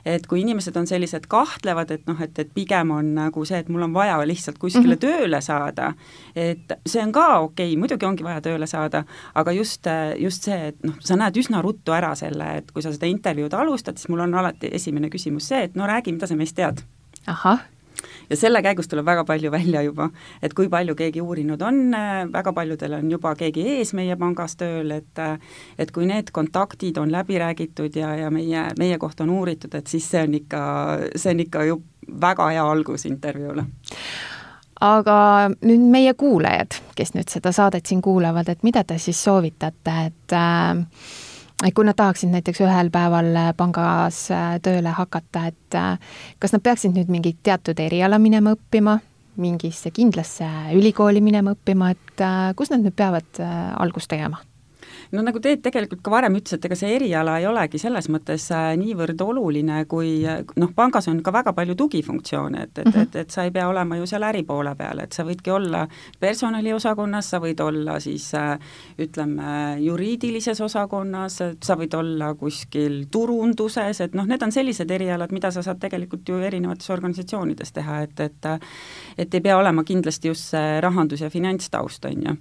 et 0.04 0.26
kui 0.26 0.40
inimesed 0.40 0.76
on 0.76 0.87
sellised 0.87 1.26
kahtlevad, 1.28 1.90
et 1.90 2.06
noh, 2.06 2.20
et, 2.23 2.38
et 2.38 2.50
pigem 2.54 2.90
on 2.90 3.14
nagu 3.14 3.44
see, 3.44 3.58
et 3.58 3.68
mul 3.68 3.82
on 3.82 3.94
vaja 3.94 4.18
lihtsalt 4.26 4.58
kuskile 4.58 4.94
mm 4.94 4.99
-hmm. 4.99 5.20
tööle 5.20 5.40
saada, 5.40 5.67
saada, 5.68 5.92
et 6.34 6.76
see 6.87 7.02
on 7.02 7.12
ka 7.12 7.26
okei 7.44 7.72
okay,, 7.72 7.78
muidugi 7.80 8.06
ongi 8.08 8.26
vaja 8.26 8.42
tööle 8.44 8.66
saada, 8.66 9.04
aga 9.34 9.54
just, 9.56 9.87
just 10.18 10.48
see, 10.48 10.72
et 10.72 10.84
noh, 10.87 10.98
sa 11.00 11.16
näed 11.16 11.37
üsna 11.37 11.62
ruttu 11.64 11.94
ära 11.96 12.14
selle, 12.18 12.58
et 12.62 12.70
kui 12.72 12.82
sa 12.84 12.92
seda 12.94 13.08
intervjuud 13.10 13.54
alustad, 13.54 13.98
siis 13.98 14.10
mul 14.12 14.26
on 14.26 14.38
alati 14.38 14.70
esimene 14.72 15.10
küsimus 15.12 15.48
see, 15.48 15.68
et 15.68 15.76
no 15.76 15.88
räägi, 15.88 16.14
mida 16.14 16.26
sa 16.26 16.38
meist 16.38 16.56
tead. 16.58 16.84
ahah. 17.26 17.66
Ja 18.30 18.37
selle 18.38 18.60
käigus 18.62 18.87
tuleb 18.87 19.06
väga 19.08 19.25
palju 19.26 19.50
välja 19.50 19.80
juba, 19.82 20.10
et 20.42 20.52
kui 20.54 20.68
palju 20.70 20.94
keegi 20.94 21.22
uurinud 21.25 21.62
on, 21.66 21.80
väga 22.32 22.52
paljudel 22.54 22.98
on 23.00 23.10
juba 23.10 23.32
keegi 23.34 23.64
ees 23.72 23.90
meie 23.96 24.14
pangas 24.20 24.54
tööl, 24.60 24.92
et 24.94 25.22
et 25.78 25.90
kui 25.90 26.06
need 26.06 26.30
kontaktid 26.30 26.98
on 27.02 27.10
läbi 27.10 27.40
räägitud 27.42 27.96
ja, 27.96 28.14
ja 28.16 28.30
meie, 28.30 28.68
meie 28.78 28.98
kohta 28.98 29.25
on 29.26 29.34
uuritud, 29.40 29.75
et 29.75 29.87
siis 29.90 30.06
see 30.10 30.22
on 30.28 30.38
ikka, 30.38 30.62
see 31.16 31.34
on 31.34 31.42
ikka 31.42 31.64
ju 31.72 31.80
väga 32.20 32.48
hea 32.52 32.64
algus 32.64 33.04
intervjuule 33.08 33.66
aga 34.80 35.16
nüüd 35.64 35.87
meie 35.90 36.14
kuulajad, 36.18 36.78
kes 36.99 37.14
nüüd 37.16 37.30
seda 37.32 37.52
saadet 37.54 37.88
siin 37.88 38.02
kuulavad, 38.04 38.49
et 38.52 38.62
mida 38.66 38.85
te 38.87 38.99
siis 39.02 39.18
soovitate, 39.25 39.94
et 40.11 40.37
äh, 40.37 40.85
et 41.66 41.75
kui 41.75 41.87
nad 41.87 41.99
tahaksid 41.99 42.30
näiteks 42.30 42.61
ühel 42.62 42.90
päeval 42.94 43.32
pangas 43.58 44.28
äh, 44.30 44.58
tööle 44.62 44.94
hakata, 44.94 45.49
et 45.50 45.78
äh, 45.78 46.18
kas 46.38 46.54
nad 46.54 46.62
peaksid 46.62 46.94
nüüd 46.94 47.11
mingit 47.11 47.40
teatud 47.42 47.80
eriala 47.82 48.20
minema 48.23 48.54
õppima, 48.54 48.99
mingisse 49.38 49.90
kindlasse 49.94 50.47
ülikooli 50.75 51.23
minema 51.23 51.54
õppima, 51.54 51.92
et 51.94 52.23
kus 52.58 52.73
nad 52.73 52.82
nüüd 52.82 52.97
peavad 52.99 53.38
algust 53.78 54.11
tegema? 54.11 54.40
No 55.12 55.22
nagu 55.24 55.40
Teet 55.40 55.62
tegelikult 55.64 56.02
ka 56.04 56.12
varem 56.12 56.36
ütles, 56.38 56.56
et 56.56 56.64
ega 56.68 56.76
see 56.78 56.90
eriala 56.96 57.38
ei 57.40 57.46
olegi 57.48 57.80
selles 57.80 58.08
mõttes 58.12 58.48
äh, 58.54 58.72
niivõrd 58.80 59.20
oluline, 59.24 59.82
kui 59.90 60.22
noh, 60.24 60.72
pangas 60.76 61.08
on 61.08 61.22
ka 61.24 61.32
väga 61.34 61.54
palju 61.56 61.76
tugifunktsioone, 61.78 62.62
et, 62.62 62.78
et 62.78 62.84
mm, 62.84 62.92
-hmm. 62.92 63.02
et, 63.08 63.16
et 63.16 63.30
sa 63.30 63.44
ei 63.44 63.52
pea 63.54 63.68
olema 63.68 63.96
ju 63.96 64.06
seal 64.06 64.26
äripoole 64.28 64.74
peal, 64.78 65.02
et 65.04 65.12
sa 65.12 65.24
võidki 65.24 65.52
olla 65.54 65.86
personaliosakonnas, 66.20 67.30
sa 67.30 67.40
võid 67.40 67.60
olla 67.64 68.00
siis 68.00 68.34
äh, 68.34 68.58
ütleme, 68.98 69.78
juriidilises 69.80 70.60
osakonnas, 70.60 71.38
sa 71.64 71.76
võid 71.76 71.94
olla 71.94 72.34
kuskil 72.34 73.06
turunduses, 73.10 74.00
et 74.00 74.14
noh, 74.14 74.26
need 74.26 74.42
on 74.42 74.52
sellised 74.52 74.90
erialad, 74.90 75.32
mida 75.32 75.50
sa 75.50 75.62
saad 75.62 75.78
tegelikult 75.80 76.28
ju 76.28 76.38
erinevates 76.38 76.90
organisatsioonides 76.90 77.72
teha, 77.72 78.02
et, 78.02 78.20
et 78.20 78.46
et 79.18 79.34
ei 79.34 79.40
pea 79.40 79.56
olema 79.58 79.84
kindlasti 79.84 80.28
just 80.28 80.50
see 80.52 80.80
rahandus- 80.80 81.20
ja 81.20 81.30
finantstaust, 81.30 82.04
on 82.04 82.22
ju. 82.26 82.36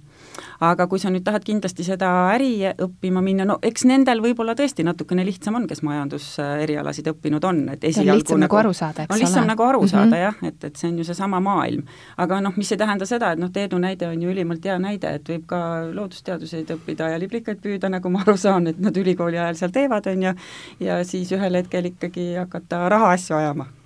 Aga 0.60 0.86
kui 0.90 0.98
sa 0.98 1.10
nüüd 1.12 1.24
tahad 1.26 1.44
kindlasti 1.46 1.84
seda 1.86 2.10
äri 2.34 2.50
õppima 2.70 3.22
minna, 3.24 3.46
no 3.48 3.58
eks 3.62 3.84
nendel 3.88 4.22
võib-olla 4.24 4.54
tõesti 4.58 4.84
natukene 4.86 5.24
lihtsam 5.26 5.58
on, 5.58 5.66
kes 5.70 5.82
majanduserialasid 5.86 7.10
õppinud 7.12 7.44
on, 7.48 7.62
et 7.74 7.84
esialgu 7.84 8.12
on 8.12 8.20
lihtsam 8.22 8.42
nagu, 8.42 8.56
nagu 8.56 8.60
aru 8.62 8.74
saada, 8.76 9.04
eks 9.04 9.12
ole. 9.12 9.18
on 9.18 9.24
lihtsam 9.24 9.48
nagu 9.50 9.66
aru 9.68 9.80
mm 9.82 9.86
-hmm. 9.86 10.10
saada 10.10 10.16
jah, 10.22 10.42
et, 10.42 10.64
et 10.64 10.76
see 10.76 10.90
on 10.90 10.98
ju 10.98 11.04
seesama 11.04 11.40
maailm. 11.40 11.82
aga 12.16 12.40
noh, 12.40 12.56
mis 12.56 12.72
ei 12.72 12.78
tähenda 12.78 13.06
seda, 13.06 13.32
et 13.32 13.38
noh, 13.38 13.50
Teedu 13.50 13.78
näide 13.78 14.08
on 14.08 14.22
ju 14.22 14.30
ülimalt 14.30 14.64
hea 14.64 14.78
näide, 14.78 15.14
et 15.14 15.28
võib 15.28 15.46
ka 15.46 15.58
loodusteaduseid 15.92 16.70
õppida 16.70 17.10
ja 17.10 17.18
liblikaid 17.18 17.58
püüda, 17.62 17.88
nagu 17.88 18.10
ma 18.10 18.20
aru 18.26 18.36
saan, 18.36 18.66
et 18.66 18.78
nad 18.78 18.96
ülikooli 18.96 19.38
ajal 19.38 19.54
seal 19.54 19.70
teevad, 19.70 20.06
on 20.06 20.22
ju, 20.22 20.34
ja 20.80 21.04
siis 21.04 21.32
ühel 21.32 21.54
hetkel 21.54 21.84
ikkagi 21.84 22.34
hakata 22.34 22.88
rahaasju 22.88 23.36
ajama 23.36 23.77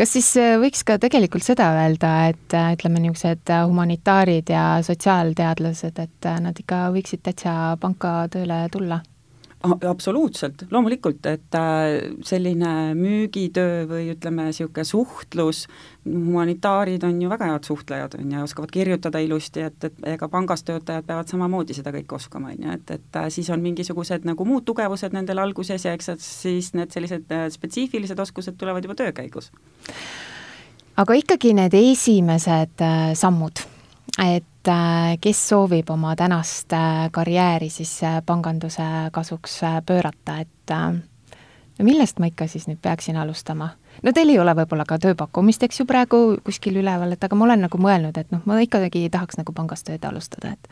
kas 0.00 0.14
siis 0.16 0.30
äh, 0.40 0.56
võiks 0.60 0.84
ka 0.86 0.98
tegelikult 1.02 1.44
seda 1.44 1.70
öelda, 1.76 2.12
et 2.32 2.56
äh, 2.56 2.72
ütleme, 2.76 3.02
niisugused 3.02 3.52
äh, 3.52 3.62
humanitaarid 3.68 4.52
ja 4.52 4.64
sotsiaalteadlased, 4.86 5.98
et 6.02 6.30
nad 6.40 6.58
ikka 6.58 6.86
võiksid 6.94 7.24
täitsa 7.26 7.76
panka 7.80 8.14
tööle 8.32 8.62
tulla? 8.72 9.00
Absoluutselt, 9.62 10.62
loomulikult, 10.70 11.26
et 11.26 11.54
äh, 11.54 12.14
selline 12.24 12.94
müügitöö 12.96 13.84
või 13.88 14.06
ütleme, 14.14 14.46
niisugune 14.48 14.84
suhtlus, 14.88 15.66
humanitaarid 16.06 17.04
on 17.04 17.18
ju 17.20 17.28
väga 17.28 17.50
head 17.50 17.68
suhtlejad, 17.68 18.16
on 18.18 18.32
ju, 18.32 18.44
oskavad 18.46 18.72
kirjutada 18.72 19.20
ilusti, 19.20 19.66
et, 19.68 19.76
et 19.84 20.06
ega 20.14 20.28
pangas 20.32 20.64
töötajad 20.64 21.04
peavad 21.06 21.28
samamoodi 21.28 21.76
seda 21.76 21.92
kõike 21.92 22.16
oskama, 22.16 22.54
on 22.54 22.66
ju, 22.66 22.76
et, 22.78 22.94
et 22.96 23.20
äh, 23.20 23.28
siis 23.32 23.50
on 23.52 23.60
mingisugused 23.64 24.24
nagu 24.28 24.48
muud 24.48 24.64
tugevused 24.68 25.16
nendel 25.16 25.44
alguses 25.44 25.84
ja 25.84 25.92
eks 25.96 26.14
siis 26.24 26.72
need 26.78 26.96
sellised 26.96 27.28
äh, 27.36 27.48
spetsiifilised 27.52 28.24
oskused 28.24 28.56
tulevad 28.60 28.88
juba 28.88 28.96
töö 28.96 29.12
käigus. 29.12 29.52
aga 30.96 31.20
ikkagi 31.20 31.52
need 31.56 31.76
esimesed 31.76 32.80
sammud, 33.16 33.60
et 34.24 34.49
et 34.60 34.68
äh, 34.68 35.16
kes 35.20 35.40
soovib 35.48 35.90
oma 35.90 36.12
tänast 36.16 36.72
äh, 36.72 37.08
karjääri 37.12 37.70
siis 37.70 38.02
äh, 38.04 38.22
panganduse 38.26 38.82
kasuks 39.12 39.60
pöörata, 39.86 40.38
et 40.38 40.74
millest 41.82 42.18
ma 42.18 42.28
ikka 42.28 42.46
siis 42.46 42.68
nüüd 42.68 42.78
peaksin 42.82 43.16
alustama? 43.16 43.70
no 44.02 44.12
teil 44.12 44.28
ei 44.28 44.38
ole 44.38 44.52
võib-olla 44.54 44.84
ka 44.84 44.98
tööpakkumist, 45.00 45.62
eks 45.64 45.80
ju, 45.80 45.86
praegu 45.88 46.36
kuskil 46.44 46.76
üleval, 46.76 47.12
et 47.12 47.24
aga 47.24 47.36
ma 47.36 47.48
olen 47.48 47.64
nagu 47.66 47.80
mõelnud, 47.80 48.20
et 48.20 48.28
noh, 48.30 48.44
ma 48.44 48.60
ikkagi 48.60 49.08
tahaks 49.10 49.40
nagu 49.40 49.52
pangas 49.56 49.82
tööd 49.84 50.04
alustada, 50.04 50.52
et 50.52 50.68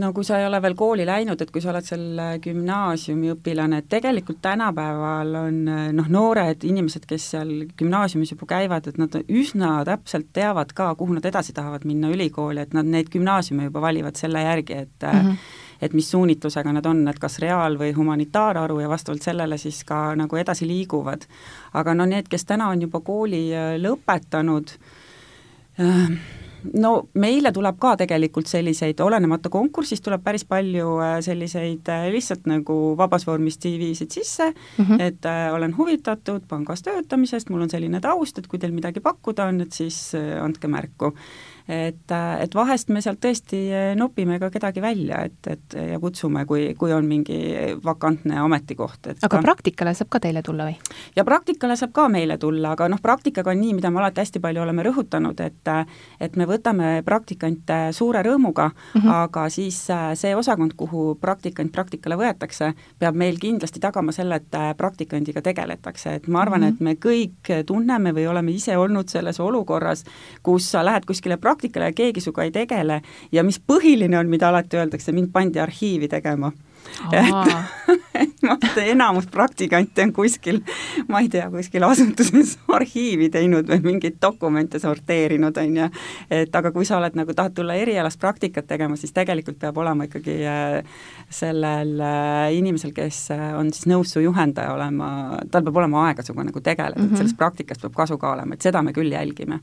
no 0.00 0.12
kui 0.16 0.24
sa 0.24 0.38
ei 0.40 0.46
ole 0.46 0.60
veel 0.64 0.74
kooli 0.78 1.04
läinud, 1.06 1.40
et 1.42 1.50
kui 1.52 1.62
sa 1.62 1.70
oled 1.72 1.86
seal 1.86 2.20
gümnaasiumiõpilane, 2.44 3.82
et 3.82 3.88
tegelikult 3.92 4.40
tänapäeval 4.44 5.34
on 5.42 5.58
noh, 5.98 6.08
noored 6.12 6.64
inimesed, 6.68 7.04
kes 7.08 7.28
seal 7.34 7.52
gümnaasiumis 7.78 8.32
juba 8.34 8.48
käivad, 8.54 8.88
et 8.88 9.00
nad 9.00 9.18
üsna 9.26 9.74
täpselt 9.88 10.30
teavad 10.32 10.72
ka, 10.76 10.92
kuhu 10.98 11.18
nad 11.18 11.28
edasi 11.28 11.54
tahavad 11.56 11.84
minna 11.88 12.12
ülikooli, 12.12 12.64
et 12.64 12.76
nad 12.76 12.88
neid 12.88 13.12
gümnaasiume 13.12 13.68
juba 13.68 13.84
valivad 13.84 14.20
selle 14.20 14.44
järgi, 14.46 14.80
et 14.86 15.08
mm 15.08 15.20
-hmm. 15.20 15.36
et 15.82 15.92
mis 15.92 16.10
suunitlusega 16.10 16.72
nad 16.72 16.86
on, 16.86 17.08
et 17.08 17.18
kas 17.18 17.38
reaal- 17.38 17.78
või 17.78 17.92
humanitaarharu 17.96 18.80
ja 18.80 18.88
vastavalt 18.88 19.22
sellele 19.22 19.58
siis 19.58 19.84
ka 19.84 20.14
nagu 20.16 20.36
edasi 20.36 20.66
liiguvad. 20.66 21.26
aga 21.74 21.94
no 21.94 22.06
need, 22.06 22.28
kes 22.28 22.44
täna 22.44 22.68
on 22.68 22.82
juba 22.82 23.00
kooli 23.00 23.50
lõpetanud 23.78 24.70
äh,, 25.80 26.41
no 26.74 26.92
meile 27.14 27.52
tuleb 27.52 27.78
ka 27.80 27.94
tegelikult 28.00 28.50
selliseid, 28.50 29.00
olenemata 29.00 29.50
konkursist, 29.52 30.04
tuleb 30.04 30.22
päris 30.24 30.44
palju 30.48 30.96
äh, 31.02 31.14
selliseid 31.24 31.88
äh, 31.92 32.08
lihtsalt 32.14 32.46
nagu 32.50 32.76
vabas 32.98 33.26
vormis 33.26 33.58
CV-sid 33.62 34.12
sisse 34.14 34.50
mm, 34.52 34.84
-hmm. 34.84 35.00
et 35.00 35.24
äh, 35.26 35.54
olen 35.54 35.76
huvitatud 35.76 36.46
pangas 36.48 36.82
töötamisest, 36.82 37.50
mul 37.50 37.66
on 37.66 37.70
selline 37.70 38.00
taust, 38.00 38.38
et 38.38 38.46
kui 38.46 38.58
teil 38.58 38.72
midagi 38.72 39.00
pakkuda 39.00 39.50
on, 39.52 39.60
et 39.60 39.72
siis 39.72 40.14
äh, 40.14 40.44
andke 40.44 40.68
märku 40.68 41.12
et, 41.68 42.14
et 42.40 42.54
vahest 42.54 42.88
me 42.88 43.02
sealt 43.04 43.20
tõesti 43.22 43.62
nopime 43.96 44.38
ka 44.42 44.50
kedagi 44.50 44.82
välja, 44.82 45.22
et, 45.24 45.38
et 45.46 45.76
ja 45.92 46.00
kutsume, 46.00 46.44
kui, 46.46 46.74
kui 46.78 46.92
on 46.92 47.06
mingi 47.06 47.38
vakantne 47.84 48.38
ametikoht, 48.42 49.06
et 49.06 49.22
aga 49.22 49.36
ka... 49.36 49.42
praktikale 49.42 49.94
saab 49.94 50.10
ka 50.12 50.20
teile 50.20 50.42
tulla 50.42 50.68
või? 50.70 50.76
ja 51.16 51.24
praktikale 51.24 51.76
saab 51.76 51.92
ka 51.96 52.08
meile 52.12 52.38
tulla, 52.38 52.74
aga 52.76 52.88
noh, 52.92 53.00
praktikaga 53.02 53.52
on 53.52 53.60
nii, 53.60 53.76
mida 53.78 53.90
me 53.90 54.02
alati 54.02 54.22
hästi 54.22 54.42
palju 54.42 54.62
oleme 54.62 54.86
rõhutanud, 54.86 55.40
et 55.40 55.72
et 56.20 56.36
me 56.36 56.46
võtame 56.48 57.02
praktikante 57.06 57.78
suure 57.96 58.22
rõõmuga 58.24 58.68
mm, 58.70 59.00
-hmm. 59.00 59.12
aga 59.24 59.48
siis 59.50 59.78
äh, 59.90 60.12
see 60.18 60.34
osakond, 60.36 60.74
kuhu 60.76 61.14
praktikant 61.20 61.72
praktikale 61.72 62.16
võetakse, 62.16 62.72
peab 62.98 63.16
meil 63.16 63.38
kindlasti 63.40 63.80
tagama 63.80 64.12
selle, 64.12 64.40
et 64.40 64.54
äh, 64.54 64.72
praktikandiga 64.76 65.42
tegeletakse, 65.42 66.14
et 66.14 66.28
ma 66.28 66.40
arvan 66.42 66.60
mm, 66.60 66.66
-hmm. 66.66 66.74
et 66.74 66.80
me 66.80 66.94
kõik 66.94 67.64
tunneme 67.66 68.12
või 68.12 68.26
oleme 68.28 68.52
ise 68.52 68.76
olnud 68.76 69.08
selles 69.08 69.40
olukorras, 69.40 70.04
kus 70.42 70.70
sa 70.70 70.84
lähed 70.84 71.04
kuskile 71.04 71.36
praktikale, 71.36 71.51
praktikale 71.52 71.92
ja 71.92 71.96
keegi 72.02 72.24
sinuga 72.24 72.48
ei 72.48 72.52
tegele 72.54 73.00
ja 73.32 73.44
mis 73.46 73.60
põhiline 73.60 74.18
on, 74.18 74.32
mida 74.32 74.48
alati 74.48 74.80
öeldakse, 74.80 75.12
mind 75.12 75.32
pandi 75.32 75.60
arhiivi 75.62 76.08
tegema 76.08 76.52
et 77.12 78.42
ma 78.42 78.56
mõtlen, 78.56 78.88
enamus 78.92 79.26
praktikante 79.32 80.04
on 80.04 80.12
kuskil, 80.14 80.60
ma 81.10 81.22
ei 81.22 81.28
tea, 81.32 81.48
kuskil 81.52 81.84
asutuses 81.86 82.56
arhiivi 82.76 83.28
teinud 83.32 83.68
või 83.70 83.80
mingeid 83.86 84.18
dokumente 84.22 84.80
sorteerinud, 84.82 85.58
on 85.62 85.76
ju, 85.80 85.88
et 86.40 86.56
aga 86.58 86.72
kui 86.74 86.88
sa 86.88 86.98
oled 86.98 87.16
nagu, 87.18 87.34
tahad 87.36 87.54
tulla 87.56 87.76
erialast 87.78 88.20
praktikat 88.22 88.68
tegema, 88.70 88.98
siis 89.00 89.14
tegelikult 89.16 89.60
peab 89.62 89.78
olema 89.82 90.08
ikkagi 90.08 90.38
äh, 90.48 91.04
sellel 91.32 91.94
äh, 92.00 92.48
inimesel, 92.58 92.94
kes 92.96 93.24
äh, 93.34 93.46
on 93.58 93.72
siis 93.74 93.88
nõus 93.90 94.14
su 94.14 94.24
juhendaja 94.24 94.74
olema, 94.74 95.12
tal 95.50 95.64
peab 95.66 95.82
olema 95.82 96.08
aega 96.08 96.26
sinuga 96.26 96.48
nagu 96.50 96.60
tegeleda 96.60 96.98
mm, 96.98 97.02
-hmm. 97.02 97.06
et 97.06 97.10
mhm. 97.12 97.22
sellest 97.22 97.38
praktikast 97.38 97.86
peab 97.86 97.96
kasu 98.02 98.18
ka 98.18 98.34
olema, 98.36 98.54
et 98.54 98.70
seda 98.70 98.82
me 98.82 98.92
küll 98.96 99.12
jälgime 99.12 99.62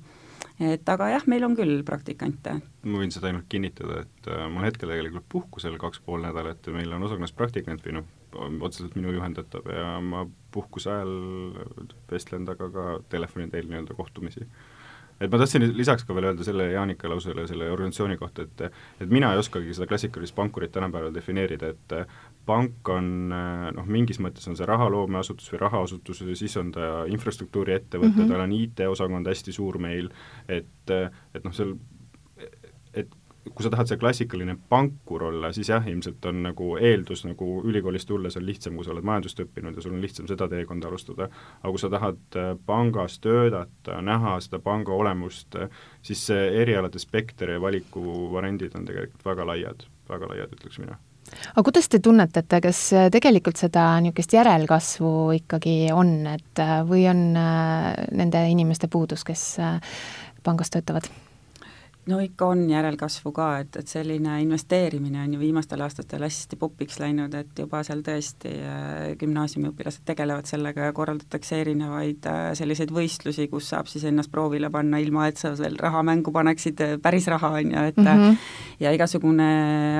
et 0.59 0.89
aga 0.91 1.09
jah, 1.13 1.27
meil 1.31 1.45
on 1.47 1.55
küll 1.57 1.83
praktikante. 1.87 2.55
ma 2.83 3.01
võin 3.01 3.13
seda 3.13 3.29
ainult 3.29 3.47
kinnitada, 3.51 4.03
et 4.05 4.31
äh, 4.31 4.45
ma 4.47 4.61
olen 4.61 4.69
hetkel 4.69 4.91
tegelikult 4.91 5.29
puhkusel 5.31 5.77
kaks 5.81 6.01
pool 6.05 6.23
nädalat 6.25 6.65
ja 6.65 6.75
meil 6.75 6.93
on 6.95 7.07
osakonnas 7.07 7.35
praktikant 7.35 7.85
või 7.85 7.99
noh, 7.99 8.09
otseselt 8.61 8.95
minu 8.95 9.13
juhendatav 9.15 9.65
ja 9.73 9.95
ma 10.05 10.25
puhkuse 10.53 10.91
ajal 10.93 11.15
vestlen 12.11 12.45
temaga 12.45 12.69
ka 12.73 12.89
telefoni 13.09 13.49
teel 13.49 13.69
nii-öelda 13.71 13.97
kohtumisi 13.97 14.45
et 15.19 15.31
ma 15.31 15.39
tahtsin 15.41 15.65
lisaks 15.75 16.05
ka 16.07 16.15
veel 16.15 16.29
öelda 16.29 16.45
selle 16.47 16.69
Jaanika 16.71 17.09
lausele 17.11 17.45
selle 17.49 17.67
organisatsiooni 17.73 18.17
kohta, 18.17 18.45
et 18.45 18.61
et 19.03 19.09
mina 19.11 19.33
ei 19.33 19.41
oskagi 19.41 19.73
seda 19.75 19.87
klassikalist 19.89 20.35
pankurit 20.35 20.71
tänapäeval 20.71 21.13
defineerida, 21.15 21.73
et 21.73 21.95
pank 22.49 22.89
on 22.89 23.29
noh, 23.29 23.85
mingis 23.85 24.19
mõttes 24.23 24.49
on 24.49 24.57
see 24.57 24.67
rahaloomeasutus 24.69 25.53
või 25.53 25.61
rahaasutus, 25.61 26.23
siis 26.41 26.57
on 26.61 26.73
ta 26.73 26.89
infrastruktuuriettevõte 27.11 28.09
mm, 28.09 28.25
-hmm. 28.25 28.33
tal 28.33 28.45
on 28.47 28.57
IT-osakond 28.57 29.29
hästi 29.29 29.53
suur 29.53 29.77
meil, 29.81 30.09
et, 30.49 30.95
et 31.33 31.45
noh, 31.45 31.53
seal 31.53 31.77
et 32.97 33.09
kui 33.55 33.65
sa 33.65 33.71
tahad 33.73 33.89
see 33.89 33.99
klassikaline 33.99 34.55
pankur 34.69 35.23
olla, 35.29 35.51
siis 35.55 35.69
jah, 35.71 35.85
ilmselt 35.87 36.25
on 36.29 36.41
nagu 36.43 36.69
eeldus 36.77 37.23
nagu 37.25 37.47
ülikoolist 37.65 38.07
tulles 38.09 38.37
on 38.37 38.45
lihtsam, 38.45 38.77
kui 38.77 38.85
sa 38.85 38.93
oled 38.93 39.07
majandust 39.07 39.41
õppinud 39.43 39.77
ja 39.77 39.83
sul 39.85 39.95
on 39.95 40.03
lihtsam 40.03 40.29
seda 40.29 40.49
teekonda 40.51 40.89
alustada, 40.89 41.29
aga 41.61 41.73
kui 41.73 41.81
sa 41.81 41.91
tahad 41.93 42.39
äh, 42.39 42.53
pangas 42.69 43.19
töötada, 43.23 43.99
näha 44.05 44.37
seda 44.45 44.61
panga 44.63 44.95
olemust, 44.95 45.57
siis 46.05 46.25
see 46.31 46.49
erialade 46.61 47.01
spekter 47.01 47.55
ja 47.55 47.61
valikuvariandid 47.63 48.75
on 48.79 48.89
tegelikult 48.89 49.25
väga 49.31 49.47
laiad, 49.53 49.87
väga 50.09 50.33
laiad, 50.33 50.57
ütleks 50.59 50.81
mina 50.83 50.99
aga 51.53 51.63
kuidas 51.65 51.89
te 51.89 52.01
tunnetate, 52.03 52.61
kas 52.63 52.81
tegelikult 53.13 53.61
seda 53.61 53.85
niisugust 54.03 54.35
järelkasvu 54.37 55.13
ikkagi 55.39 55.77
on, 55.95 56.13
et 56.35 56.63
äh, 56.63 56.79
või 56.87 57.05
on 57.11 57.25
äh, 57.39 57.89
nende 58.11 58.45
inimeste 58.51 58.91
puudus, 58.91 59.25
kes 59.27 59.47
pangas 60.43 60.71
töötavad? 60.73 61.09
No 62.07 62.19
ikka 62.23 62.47
on 62.53 62.61
järelkasvu 62.69 63.31
ka, 63.35 63.47
et, 63.63 63.75
et 63.81 63.91
selline 63.91 64.39
investeerimine 64.43 65.21
on 65.21 65.33
ju 65.35 65.39
viimastel 65.41 65.81
aastatel 65.83 66.23
hästi 66.25 66.57
popiks 66.59 66.99
läinud, 67.01 67.33
et 67.37 67.59
juba 67.59 67.81
seal 67.85 68.01
tõesti 68.05 68.51
äh, 68.55 69.11
gümnaasiumiõpilased 69.19 70.05
tegelevad 70.07 70.49
sellega 70.49 70.89
ja 70.89 70.95
korraldatakse 70.95 71.59
erinevaid 71.61 72.25
äh, 72.29 72.39
selliseid 72.57 72.93
võistlusi, 72.95 73.49
kus 73.51 73.69
saab 73.73 73.91
siis 73.91 74.07
ennast 74.09 74.31
proovile 74.33 74.71
panna, 74.73 75.01
ilma 75.03 75.27
et 75.29 75.41
sa 75.41 75.51
veel 75.59 75.77
raha 75.81 76.01
mängu 76.07 76.33
paneksid, 76.35 76.81
äh, 76.85 76.95
päris 77.03 77.29
raha, 77.31 77.53
on 77.59 77.75
ju, 77.75 77.85
et 77.91 77.97
mm 77.97 78.07
-hmm. 78.07 78.37
ja 78.79 78.93
igasugune 78.95 79.49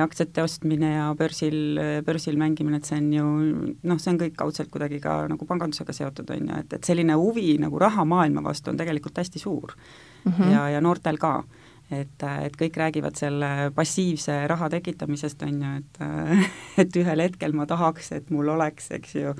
aktsiate 0.02 0.42
ostmine 0.42 0.94
ja 0.94 1.14
börsil, 1.14 1.78
börsil 2.06 2.36
mängimine, 2.36 2.76
et 2.76 2.84
see 2.84 2.98
on 2.98 3.12
ju 3.12 3.24
noh, 3.82 3.98
see 3.98 4.12
on 4.12 4.18
kõik 4.18 4.36
kaudselt 4.36 4.70
kuidagi 4.70 5.00
ka 5.00 5.28
nagu 5.28 5.46
pangandusega 5.46 5.92
seotud, 5.92 6.30
on 6.30 6.48
ju, 6.48 6.58
et, 6.58 6.72
et 6.72 6.84
selline 6.84 7.14
huvi 7.14 7.58
nagu 7.58 7.78
rahamaailma 7.78 8.42
vastu 8.42 8.70
on 8.70 8.76
tegelikult 8.76 9.18
hästi 9.18 9.38
suur 9.38 9.74
mm. 10.24 10.32
-hmm. 10.32 10.52
ja, 10.52 10.68
ja 10.68 10.80
noortel 10.80 11.18
ka 11.18 11.44
et, 11.90 12.22
et 12.46 12.56
kõik 12.56 12.76
räägivad 12.78 13.18
selle 13.18 13.70
passiivse 13.74 14.42
raha 14.50 14.70
tekitamisest, 14.70 15.42
on 15.46 15.62
ju, 15.62 15.76
et 15.80 16.02
et 16.84 16.98
ühel 17.02 17.26
hetkel 17.26 17.54
ma 17.56 17.66
tahaks, 17.70 18.12
et 18.16 18.30
mul 18.30 18.48
oleks, 18.54 18.90
eks 18.96 19.14
ju, 19.18 19.34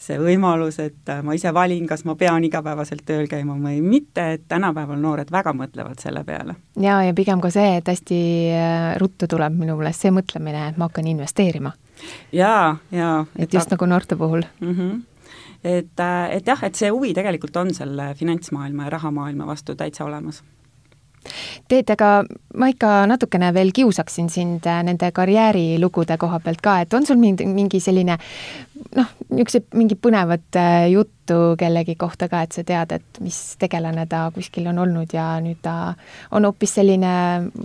see 0.00 0.18
võimalus, 0.18 0.80
et 0.82 1.12
ma 1.22 1.36
ise 1.36 1.52
valin, 1.54 1.86
kas 1.88 2.04
ma 2.08 2.16
pean 2.18 2.44
igapäevaselt 2.44 3.04
tööl 3.06 3.28
käima 3.30 3.56
või 3.60 3.78
mitte, 3.84 4.26
et 4.36 4.44
tänapäeval 4.50 4.98
noored 5.00 5.30
väga 5.32 5.54
mõtlevad 5.56 6.02
selle 6.02 6.24
peale. 6.24 6.56
jaa, 6.80 7.02
ja 7.06 7.14
pigem 7.14 7.40
ka 7.44 7.52
see, 7.54 7.78
et 7.78 7.88
hästi 7.88 8.20
äh, 8.50 8.90
ruttu 9.00 9.28
tuleb 9.30 9.56
minu 9.58 9.78
meelest 9.78 10.06
see 10.06 10.14
mõtlemine, 10.14 10.68
et 10.70 10.78
ma 10.80 10.88
hakkan 10.90 11.08
investeerima. 11.14 11.74
jaa, 12.32 12.76
jaa. 12.92 13.18
et 13.38 13.52
just 13.54 13.70
ta... 13.70 13.76
nagu 13.76 13.90
noorte 13.90 14.16
puhul 14.16 14.46
mm. 14.60 14.78
-hmm 14.78 15.02
et, 15.64 16.00
äh, 16.00 16.36
et 16.36 16.46
jah, 16.46 16.60
et 16.64 16.74
see 16.74 16.90
huvi 16.92 17.14
tegelikult 17.14 17.56
on 17.56 17.70
selle 17.74 18.14
finantsmaailma 18.14 18.84
ja 18.84 18.90
rahamaailma 18.90 19.46
vastu 19.46 19.74
täitsa 19.74 20.04
olemas 20.04 20.42
Teet, 21.68 21.90
aga 21.94 22.10
ma 22.60 22.68
ikka 22.72 23.04
natukene 23.10 23.50
veel 23.54 23.72
kiusaksin 23.74 24.28
sind 24.32 24.66
äh, 24.70 24.82
nende 24.86 25.10
karjäärilugude 25.14 26.18
koha 26.20 26.40
pealt 26.44 26.62
ka, 26.64 26.78
et 26.84 26.94
on 26.94 27.06
sul 27.06 27.20
mingi, 27.20 27.46
mingi 27.48 27.80
selline 27.80 28.18
noh, 28.96 29.14
niisugused 29.30 29.72
mingi 29.78 29.96
põnevat 29.98 30.60
äh, 30.60 30.90
juttu 30.92 31.40
kellegi 31.58 31.96
kohta 32.00 32.28
ka, 32.28 32.44
et 32.44 32.52
sa 32.56 32.66
tead, 32.66 32.92
et 32.98 33.24
mis 33.24 33.40
tegelane 33.60 34.06
ta 34.10 34.26
kuskil 34.34 34.68
on 34.72 34.84
olnud 34.84 35.16
ja 35.16 35.34
nüüd 35.44 35.62
ta 35.64 35.94
on 36.30 36.46
hoopis 36.48 36.78
selline 36.80 37.16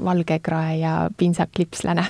valgekrae 0.05 0.79
ja 0.79 0.95
pintsakklipslane 1.17 2.07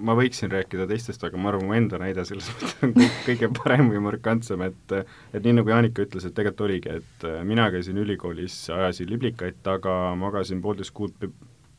ma 0.00 0.16
võiksin 0.18 0.50
rääkida 0.52 0.86
teistest, 0.90 1.22
aga 1.26 1.38
ma 1.40 1.50
arvan, 1.52 1.68
mu 1.68 1.76
enda 1.76 2.00
näide 2.00 2.24
selles 2.28 2.48
mõttes 2.50 2.74
on 2.86 2.94
kõige 3.28 3.50
parem 3.60 3.90
või 3.92 4.02
markantsem, 4.08 4.64
et 4.66 4.96
et 5.00 5.40
nii, 5.44 5.56
nagu 5.60 5.72
Jaanika 5.72 6.04
ütles, 6.06 6.26
et 6.26 6.36
tegelikult 6.36 6.66
oligi, 6.68 6.98
et 7.00 7.28
mina 7.46 7.68
käisin 7.72 8.00
ülikoolis, 8.00 8.56
ajasin 8.74 9.10
liblikaid 9.12 9.60
taga, 9.66 10.14
magasin 10.18 10.62
poolteist 10.64 10.94
kuud 10.96 11.14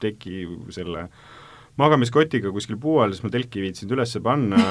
teki 0.02 0.46
selle 0.74 1.08
magamiskotiga 1.82 2.52
kuskil 2.54 2.78
puu 2.82 3.00
all, 3.02 3.16
siis 3.16 3.26
ma 3.26 3.32
telki 3.34 3.62
ei 3.62 3.70
viitsinud 3.70 3.96
üles 3.96 4.16
panna, 4.24 4.62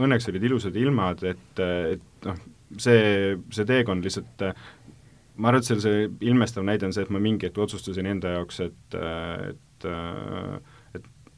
õnneks 0.00 0.28
olid 0.32 0.46
ilusad 0.48 0.76
ilmad, 0.76 1.22
et, 1.28 1.64
et 1.96 2.28
noh, 2.28 2.40
see, 2.80 3.36
see 3.54 3.68
teekond 3.68 4.04
lihtsalt 4.04 4.46
ma 5.36 5.48
arvan, 5.48 5.62
et 5.62 5.68
seal 5.68 5.80
see 5.82 6.06
ilmestav 6.28 6.66
näide 6.66 6.88
on 6.88 6.94
see, 6.94 7.06
et 7.06 7.12
ma 7.14 7.20
mingi 7.22 7.48
hetk 7.48 7.60
otsustasin 7.64 8.08
enda 8.10 8.36
jaoks, 8.36 8.64
et, 8.68 8.96
et 8.98 9.68
et 9.82 10.81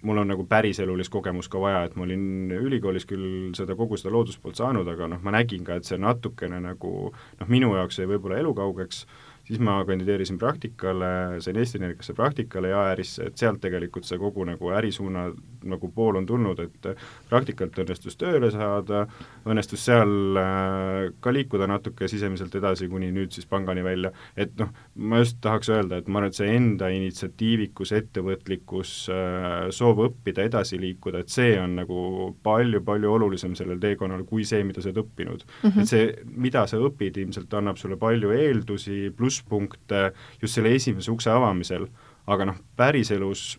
mul 0.05 0.21
on 0.21 0.29
nagu 0.29 0.45
päriselulist 0.49 1.13
kogemust 1.13 1.51
ka 1.53 1.61
vaja, 1.61 1.85
et 1.89 1.97
ma 1.97 2.05
olin 2.07 2.53
ülikoolis 2.55 3.07
küll 3.09 3.55
seda, 3.57 3.77
kogu 3.79 3.99
seda 4.01 4.13
looduspoolt 4.15 4.61
saanud, 4.61 4.89
aga 4.91 5.09
noh, 5.15 5.23
ma 5.25 5.35
nägin 5.35 5.65
ka, 5.67 5.79
et 5.81 5.89
see 5.89 5.99
natukene 6.01 6.61
nagu 6.63 6.93
noh, 7.11 7.49
minu 7.51 7.73
jaoks 7.79 8.01
jäi 8.01 8.09
võib-olla 8.11 8.41
elukaugeks, 8.43 9.05
siis 9.45 9.61
ma 9.61 9.77
kandideerisin 9.85 10.39
praktikale, 10.41 11.41
sain 11.45 11.57
Eesti 11.61 11.79
Energiasse 11.79 12.15
praktikale 12.17 12.73
ja 12.73 12.85
äärisse, 12.91 13.29
et 13.29 13.41
sealt 13.41 13.61
tegelikult 13.61 14.07
see 14.09 14.19
kogu 14.21 14.45
nagu 14.49 14.71
ärisuuna 14.73 15.29
nagu 15.69 15.89
pool 15.95 16.19
on 16.21 16.27
tulnud, 16.29 16.61
et 16.61 16.89
praktikalt 17.31 17.77
õnnestus 17.81 18.19
tööle 18.21 18.51
saada, 18.53 19.05
õnnestus 19.49 19.85
seal 19.89 20.41
äh, 20.41 21.11
ka 21.25 21.33
liikuda 21.33 21.69
natuke 21.71 22.09
sisemiselt 22.11 22.55
edasi, 22.59 22.89
kuni 22.93 23.11
nüüd 23.15 23.33
siis 23.37 23.49
pangani 23.49 23.85
välja, 23.85 24.13
et 24.37 24.53
noh, 24.61 24.73
ma 24.97 25.23
just 25.23 25.41
tahaks 25.45 25.71
öelda, 25.73 26.01
et 26.01 26.09
ma 26.09 26.21
arvan, 26.21 26.33
et 26.33 26.41
see 26.41 26.51
enda 26.57 26.91
initsiatiivikus, 26.93 27.95
ettevõtlikkus, 27.97 28.95
äh, 29.13 29.49
soov 29.75 30.05
õppida, 30.09 30.45
edasi 30.49 30.81
liikuda, 30.81 31.25
et 31.25 31.33
see 31.33 31.55
on 31.61 31.79
nagu 31.81 32.31
palju-palju 32.45 33.13
olulisem 33.17 33.57
sellel 33.59 33.81
teekonnal 33.83 34.25
kui 34.29 34.45
see, 34.49 34.65
mida 34.65 34.85
sa 34.85 34.91
oled 34.91 35.03
õppinud 35.05 35.45
mm. 35.45 35.71
-hmm. 35.71 35.81
et 35.81 35.93
see, 35.93 36.11
mida 36.37 36.67
sa 36.71 36.81
õpid, 36.81 37.21
ilmselt 37.25 37.57
annab 37.57 37.81
sulle 37.81 37.97
palju 38.01 38.33
eeldusi, 38.37 39.09
pluss 39.17 39.34
plusspunkte 39.35 40.13
just 40.43 40.55
selle 40.55 40.75
esimese 40.75 41.11
ukse 41.13 41.31
avamisel, 41.31 41.89
aga 42.27 42.45
noh, 42.51 42.59
päriselus 42.77 43.59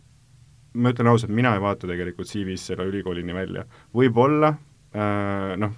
ma 0.75 0.91
ütlen 0.91 1.07
ausalt, 1.07 1.31
mina 1.31 1.53
ei 1.55 1.61
vaata 1.63 1.87
tegelikult 1.87 2.27
CV-s 2.27 2.67
selle 2.71 2.85
ülikoolini 2.89 3.33
välja. 3.33 3.65
võib-olla 3.95 4.53
äh, 4.95 5.55
noh, 5.57 5.71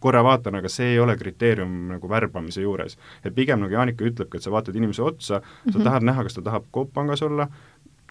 korra 0.00 0.22
vaatan, 0.24 0.56
aga 0.58 0.68
see 0.72 0.94
ei 0.94 0.98
ole 0.98 1.16
kriteerium 1.16 1.92
nagu 1.92 2.08
värbamise 2.08 2.62
juures. 2.62 2.98
et 3.24 3.34
pigem 3.34 3.60
nagu 3.60 3.72
Jaanika 3.72 4.04
ütlebki, 4.04 4.36
et 4.36 4.42
sa 4.42 4.50
vaatad 4.50 4.76
inimese 4.76 5.02
otsa 5.02 5.38
mm, 5.38 5.44
-hmm. 5.44 5.72
sa 5.72 5.84
tahad 5.84 6.02
näha, 6.02 6.22
kas 6.22 6.34
ta 6.34 6.42
tahab 6.42 6.64
Coop 6.72 6.92
pangas 6.92 7.22
olla, 7.22 7.48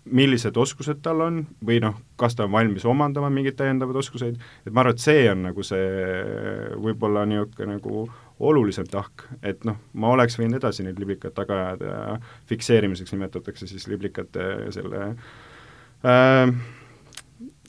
millised 0.05 0.57
oskused 0.57 1.01
tal 1.01 1.21
on 1.21 1.43
või 1.65 1.79
noh, 1.81 1.95
kas 2.17 2.35
ta 2.35 2.43
on 2.43 2.51
valmis 2.51 2.85
omandama 2.85 3.29
mingeid 3.29 3.55
täiendavaid 3.55 3.95
oskuseid, 3.95 4.37
et 4.65 4.73
ma 4.73 4.81
arvan, 4.81 4.93
et 4.93 4.99
see 4.99 5.29
on 5.31 5.43
nagu 5.43 5.63
see 5.63 5.89
võib-olla 6.81 7.25
niisugune 7.25 7.77
nagu 7.77 8.09
olulisem 8.41 8.89
tahk, 8.89 9.27
et 9.45 9.65
noh, 9.67 9.77
ma 9.93 10.11
oleks 10.15 10.37
võinud 10.39 10.57
edasi 10.57 10.85
neid 10.85 10.99
liblikat 11.01 11.35
taga 11.37 11.57
ajada 11.65 11.95
ja 11.95 12.19
fikseerimiseks 12.49 13.13
nimetatakse 13.15 13.69
siis 13.69 13.87
liblikate 13.91 14.47
selle 14.73 15.07
äh, 16.05 16.53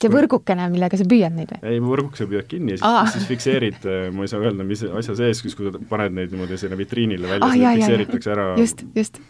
see 0.02 0.10
võrgukene, 0.12 0.66
millega 0.72 0.98
sa 0.98 1.06
püüad 1.08 1.34
neid 1.36 1.52
või? 1.52 1.60
ei, 1.68 1.80
võrgukese 1.82 2.26
püüad 2.30 2.48
kinni 2.50 2.74
ja 2.74 2.80
siis, 2.80 3.14
siis 3.16 3.28
fikseerid, 3.30 3.78
äh, 3.86 4.08
ma 4.14 4.26
ei 4.26 4.32
saa 4.32 4.42
öelda, 4.42 4.66
mis 4.66 4.84
asja 4.88 5.16
sees, 5.18 5.42
siis 5.44 5.56
kui 5.58 5.68
sa 5.68 5.82
paned 5.90 6.16
neid 6.16 6.34
niimoodi 6.34 6.58
sinna 6.60 6.78
vitriinile 6.78 7.30
välja 7.30 7.48
ah,, 7.48 7.54
siis 7.54 7.82
fikseeritakse 7.82 8.34
ära, 8.34 8.48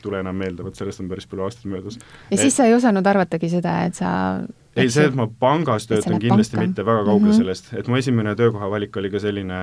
tule 0.05 0.23
enam 0.23 0.39
meelde, 0.43 0.65
vot 0.67 0.79
sellest 0.79 1.03
on 1.05 1.11
päris 1.13 1.29
palju 1.31 1.47
aastaid 1.49 1.73
möödas. 1.75 1.99
ja 2.01 2.35
et, 2.37 2.43
siis 2.43 2.57
sa 2.59 2.69
ei 2.69 2.77
osanud 2.77 3.07
arvatagi 3.15 3.51
seda, 3.53 3.79
et 3.89 3.99
sa 3.99 4.13
ei, 4.77 4.89
see, 4.89 5.05
et 5.11 5.17
ma 5.19 5.29
pangas 5.29 5.89
töötan, 5.91 6.17
kindlasti 6.23 6.57
panka. 6.57 6.69
mitte 6.69 6.87
väga 6.87 7.05
kaugel 7.05 7.27
mm 7.27 7.33
-hmm. 7.33 7.43
sellest, 7.43 7.73
et 7.77 7.89
mu 7.89 7.99
esimene 8.01 8.37
töökoha 8.39 8.71
valik 8.71 8.97
oli 8.97 9.11
ka 9.11 9.21
selline 9.21 9.61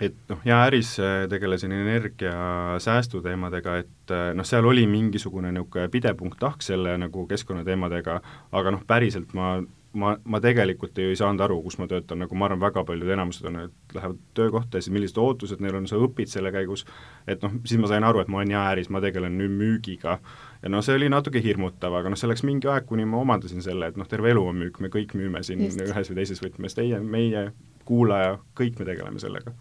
et 0.00 0.16
noh, 0.28 0.40
ja 0.44 0.60
äris 0.66 0.96
tegelesin 1.30 1.72
energiasäästu 1.72 3.22
teemadega, 3.24 3.78
et 3.84 4.12
eh, 4.12 4.28
noh, 4.36 4.46
seal 4.46 4.66
oli 4.68 4.86
mingisugune 4.90 5.52
niisugune 5.54 5.88
pidepunkt 5.92 6.38
tahk 6.42 6.64
selle 6.64 6.96
nagu 7.00 7.26
keskkonnateemadega, 7.30 8.20
aga 8.52 8.74
noh, 8.74 8.82
päriselt 8.86 9.32
ma, 9.38 9.56
ma, 9.96 10.12
ma 10.24 10.40
tegelikult 10.42 10.98
ju 11.00 11.10
ei 11.10 11.18
saanud 11.18 11.40
aru, 11.46 11.58
kus 11.64 11.78
ma 11.80 11.88
töötan, 11.90 12.20
nagu 12.22 12.38
ma 12.38 12.48
arvan, 12.48 12.60
väga 12.66 12.84
paljud 12.88 13.12
enamused 13.16 13.46
on, 13.48 13.58
et 13.66 13.96
lähevad 13.96 14.18
töökohta 14.36 14.78
ja 14.78 14.84
siis 14.84 14.94
millised 14.94 15.20
ootused 15.22 15.62
neil 15.64 15.78
on, 15.78 15.88
sa 15.88 16.00
õpid 16.00 16.30
selle 16.32 16.52
käigus, 16.54 16.84
et 17.28 17.44
noh, 17.44 17.54
siis 17.64 17.80
ma 17.80 17.90
sain 17.90 18.04
aru, 18.06 18.20
et 18.22 18.32
ma 18.32 18.42
olen 18.42 18.52
jaeäris, 18.52 18.90
ma 18.92 19.00
tegelen 19.04 19.38
nüüd 19.40 19.54
müügiga. 19.56 20.18
ja 20.62 20.72
noh, 20.72 20.84
see 20.84 20.98
oli 20.98 21.08
natuke 21.12 21.42
hirmutav, 21.42 21.96
aga 21.96 22.12
noh, 22.12 22.20
see 22.20 22.30
läks 22.30 22.44
mingi 22.46 22.68
aeg, 22.72 22.88
kuni 22.88 23.08
ma 23.08 23.22
omandasin 23.22 23.64
selle, 23.64 23.88
et 23.88 24.00
noh, 24.00 24.08
terve 24.08 24.34
elu 24.34 24.44
on 24.44 24.60
müük, 24.64 24.82
me 24.84 24.92
kõik 24.92 25.16
müüme 25.16 25.42
siin 25.46 25.64
Just. 25.64 25.80
ühes 25.80 26.12
või 26.12 26.20
teises 26.20 26.44
võtmes, 26.44 26.76
teie, 26.76 27.00
meie, 27.00 27.48
kuulaja, 27.88 28.36
kõik 28.58 28.82
me 28.82 28.90
tegeleme 28.92 29.22
sellega 29.22 29.54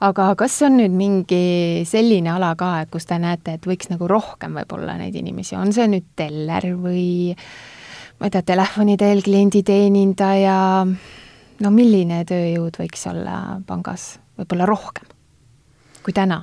aga 0.00 0.30
kas 0.38 0.56
on 0.66 0.78
nüüd 0.80 0.94
mingi 0.96 1.84
selline 1.88 2.32
ala 2.32 2.54
ka, 2.58 2.72
et 2.84 2.90
kus 2.92 3.08
te 3.08 3.18
näete, 3.20 3.58
et 3.58 3.68
võiks 3.68 3.90
nagu 3.92 4.08
rohkem 4.10 4.56
võib-olla 4.60 4.96
neid 5.00 5.16
inimesi, 5.20 5.56
on 5.60 5.74
see 5.76 5.88
nüüd 5.92 6.12
teller 6.16 6.70
või 6.80 7.34
ma 8.20 8.28
ei 8.28 8.34
tea, 8.34 8.44
telefoni 8.52 8.96
teel 9.00 9.22
klienditeenindaja, 9.24 10.58
no 11.60 11.72
milline 11.74 12.24
tööjõud 12.28 12.80
võiks 12.80 13.06
olla 13.12 13.60
pangas? 13.68 14.14
Võib-olla 14.40 14.68
rohkem 14.68 15.16
kui 16.04 16.16
täna? 16.16 16.42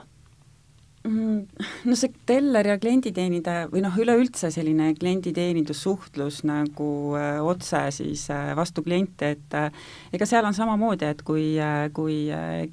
Mm, 1.07 1.45
no 1.87 1.95
see 1.95 2.11
teller 2.27 2.67
ja 2.67 2.75
klienditeenindaja 2.81 3.67
või 3.71 3.79
noh, 3.85 3.93
üleüldse 4.01 4.49
selline 4.51 4.89
klienditeenindussuhtlus 4.99 6.41
nagu 6.47 6.89
äh, 7.15 7.37
otse 7.39 7.79
siis 7.95 8.25
äh, 8.33 8.49
vastu 8.57 8.83
kliente, 8.83 9.29
et 9.37 9.55
äh, 9.55 9.69
ega 10.11 10.27
seal 10.27 10.43
on 10.47 10.55
samamoodi, 10.57 11.07
et 11.07 11.21
kui, 11.27 11.45
kui 11.95 12.17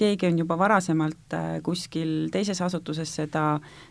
keegi 0.00 0.26
on 0.26 0.40
juba 0.42 0.56
varasemalt 0.58 1.36
kuskil 1.62 2.32
teises 2.34 2.58
asutuses 2.64 3.12
seda, 3.20 3.44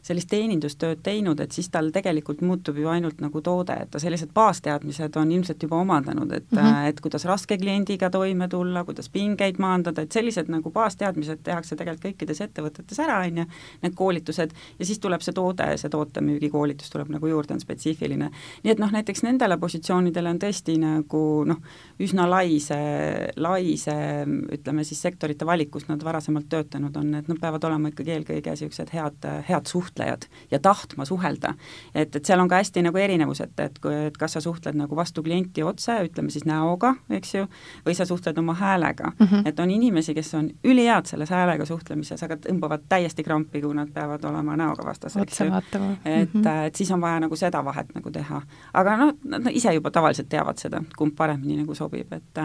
sellist 0.03 0.31
teenindustööd 0.33 0.99
teinud, 1.05 1.39
et 1.39 1.55
siis 1.55 1.71
tal 1.71 1.93
tegelikult 1.95 2.43
muutub 2.43 2.81
ju 2.81 2.91
ainult 2.91 3.23
nagu 3.23 3.43
toode, 3.45 3.77
et 3.85 3.93
ta 3.93 4.01
sellised 4.03 4.33
baasteadmised 4.35 5.19
on 5.21 5.31
ilmselt 5.31 5.63
juba 5.63 5.79
omandanud, 5.79 6.31
et 6.35 6.51
mm, 6.51 6.59
-hmm. 6.59 6.89
et 6.91 6.99
kuidas 6.99 7.25
raske 7.29 7.57
kliendiga 7.57 8.09
toime 8.09 8.49
tulla, 8.51 8.83
kuidas 8.83 9.09
pingeid 9.09 9.61
maandada, 9.63 10.03
et 10.03 10.11
sellised 10.11 10.51
nagu 10.51 10.71
baasteadmised 10.71 11.45
tehakse 11.47 11.75
tegelikult 11.79 12.03
kõikides 12.03 12.41
ettevõtetes 12.43 12.99
ära, 12.99 13.21
on 13.23 13.43
ju, 13.43 13.49
need 13.81 13.95
koolitused 13.95 14.32
koolitused 14.33 14.79
ja 14.79 14.85
siis 14.85 14.99
tuleb 14.99 15.21
see 15.21 15.33
toode, 15.33 15.65
see 15.77 15.89
tootemüügikoolitus 15.89 16.91
tuleb 16.91 17.11
nagu 17.13 17.27
juurde, 17.27 17.53
on 17.53 17.61
spetsiifiline. 17.61 18.29
nii 18.63 18.71
et 18.71 18.79
noh, 18.79 18.91
näiteks 18.91 19.23
nendele 19.23 19.57
positsioonidele 19.57 20.29
on 20.29 20.39
tõesti 20.39 20.77
nagu 20.81 21.43
noh, 21.45 21.59
üsna 21.99 22.27
lai 22.29 22.59
see, 22.59 23.29
lai 23.37 23.77
see 23.77 24.25
ütleme 24.53 24.83
siis 24.83 25.01
sektorite 25.01 25.45
valik, 25.45 25.71
kus 25.71 25.87
nad 25.87 26.03
varasemalt 26.03 26.49
töötanud 26.49 26.95
on, 26.97 27.13
et 27.15 27.27
nad 27.27 27.39
peavad 27.39 27.63
olema 27.63 27.91
ikkagi 27.91 28.15
eelkõige 28.17 28.53
niisugused 28.53 28.93
head, 28.93 29.27
head 29.47 29.69
suhtlejad 29.69 30.27
ja 30.51 30.59
tahtma 30.59 31.05
suhelda. 31.05 31.53
et, 31.93 32.15
et 32.15 32.25
seal 32.25 32.39
on 32.39 32.49
ka 32.49 32.61
hästi 32.61 32.83
nagu 32.83 32.97
erinevus, 32.97 33.41
et, 33.41 33.59
et 33.59 33.79
kui, 33.79 33.93
et 34.09 34.17
kas 34.17 34.37
sa 34.37 34.41
suhtled 34.41 34.77
nagu 34.77 34.95
vastu 34.95 35.23
klienti 35.23 35.63
otse, 35.63 35.95
ütleme 36.07 36.31
siis 36.33 36.45
näoga, 36.45 36.95
eks 37.09 37.35
ju, 37.35 37.47
või 37.85 37.95
sa 37.97 38.05
suhtled 38.05 38.37
oma 38.37 38.53
häälega 38.57 39.11
mm. 39.11 39.25
-hmm. 39.25 39.47
et 39.47 39.59
on 39.59 39.71
inimesi, 39.71 40.13
kes 40.13 40.33
on 40.33 40.49
ülihead 40.63 41.05
selles 41.05 41.29
häälega 41.29 41.65
suhtlemises, 41.65 42.23
aga 42.23 42.37
tõmbavad 42.37 42.85
täiesti 42.89 43.23
krampi, 43.23 43.61
kui 43.61 43.73
nad 43.75 43.89
peavad 43.93 44.12
peavad 44.13 44.33
olema 44.33 44.57
näoga 44.57 44.85
vastas, 44.85 45.17
eks 45.17 45.39
ju. 45.39 45.45
et 45.45 45.79
mm, 45.79 45.97
-hmm. 46.05 46.47
et 46.67 46.75
siis 46.75 46.91
on 46.91 47.01
vaja 47.01 47.19
nagu 47.19 47.35
seda 47.35 47.65
vahet 47.65 47.95
nagu 47.95 48.11
teha. 48.11 48.41
aga 48.73 48.97
noh, 48.97 49.13
nad 49.23 49.47
ise 49.51 49.73
juba 49.73 49.91
tavaliselt 49.91 50.29
teavad 50.29 50.57
seda, 50.57 50.83
kumb 50.97 51.15
paremini 51.15 51.57
nagu 51.57 51.75
sobib, 51.75 52.13
et 52.13 52.39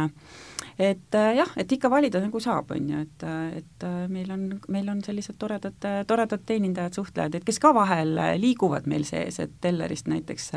et 0.78 1.12
jah, 1.12 1.50
et 1.56 1.72
ikka 1.72 1.90
valida 1.90 2.20
nagu 2.20 2.40
saab, 2.40 2.70
on 2.70 2.90
ju, 2.90 2.98
et, 2.98 3.24
et 3.56 3.84
meil 4.08 4.30
on, 4.30 4.60
meil 4.68 4.88
on 4.88 5.02
sellised 5.02 5.34
toredad, 5.38 5.74
toredad 6.06 6.40
teenindajad, 6.46 6.92
suhtlejad, 6.94 7.34
et 7.34 7.44
kes 7.44 7.58
ka 7.58 7.74
vahel 7.74 8.14
liiguvad 8.38 8.86
meil 8.86 9.04
sees, 9.04 9.40
et 9.40 9.50
tellerist 9.60 10.06
näiteks 10.06 10.50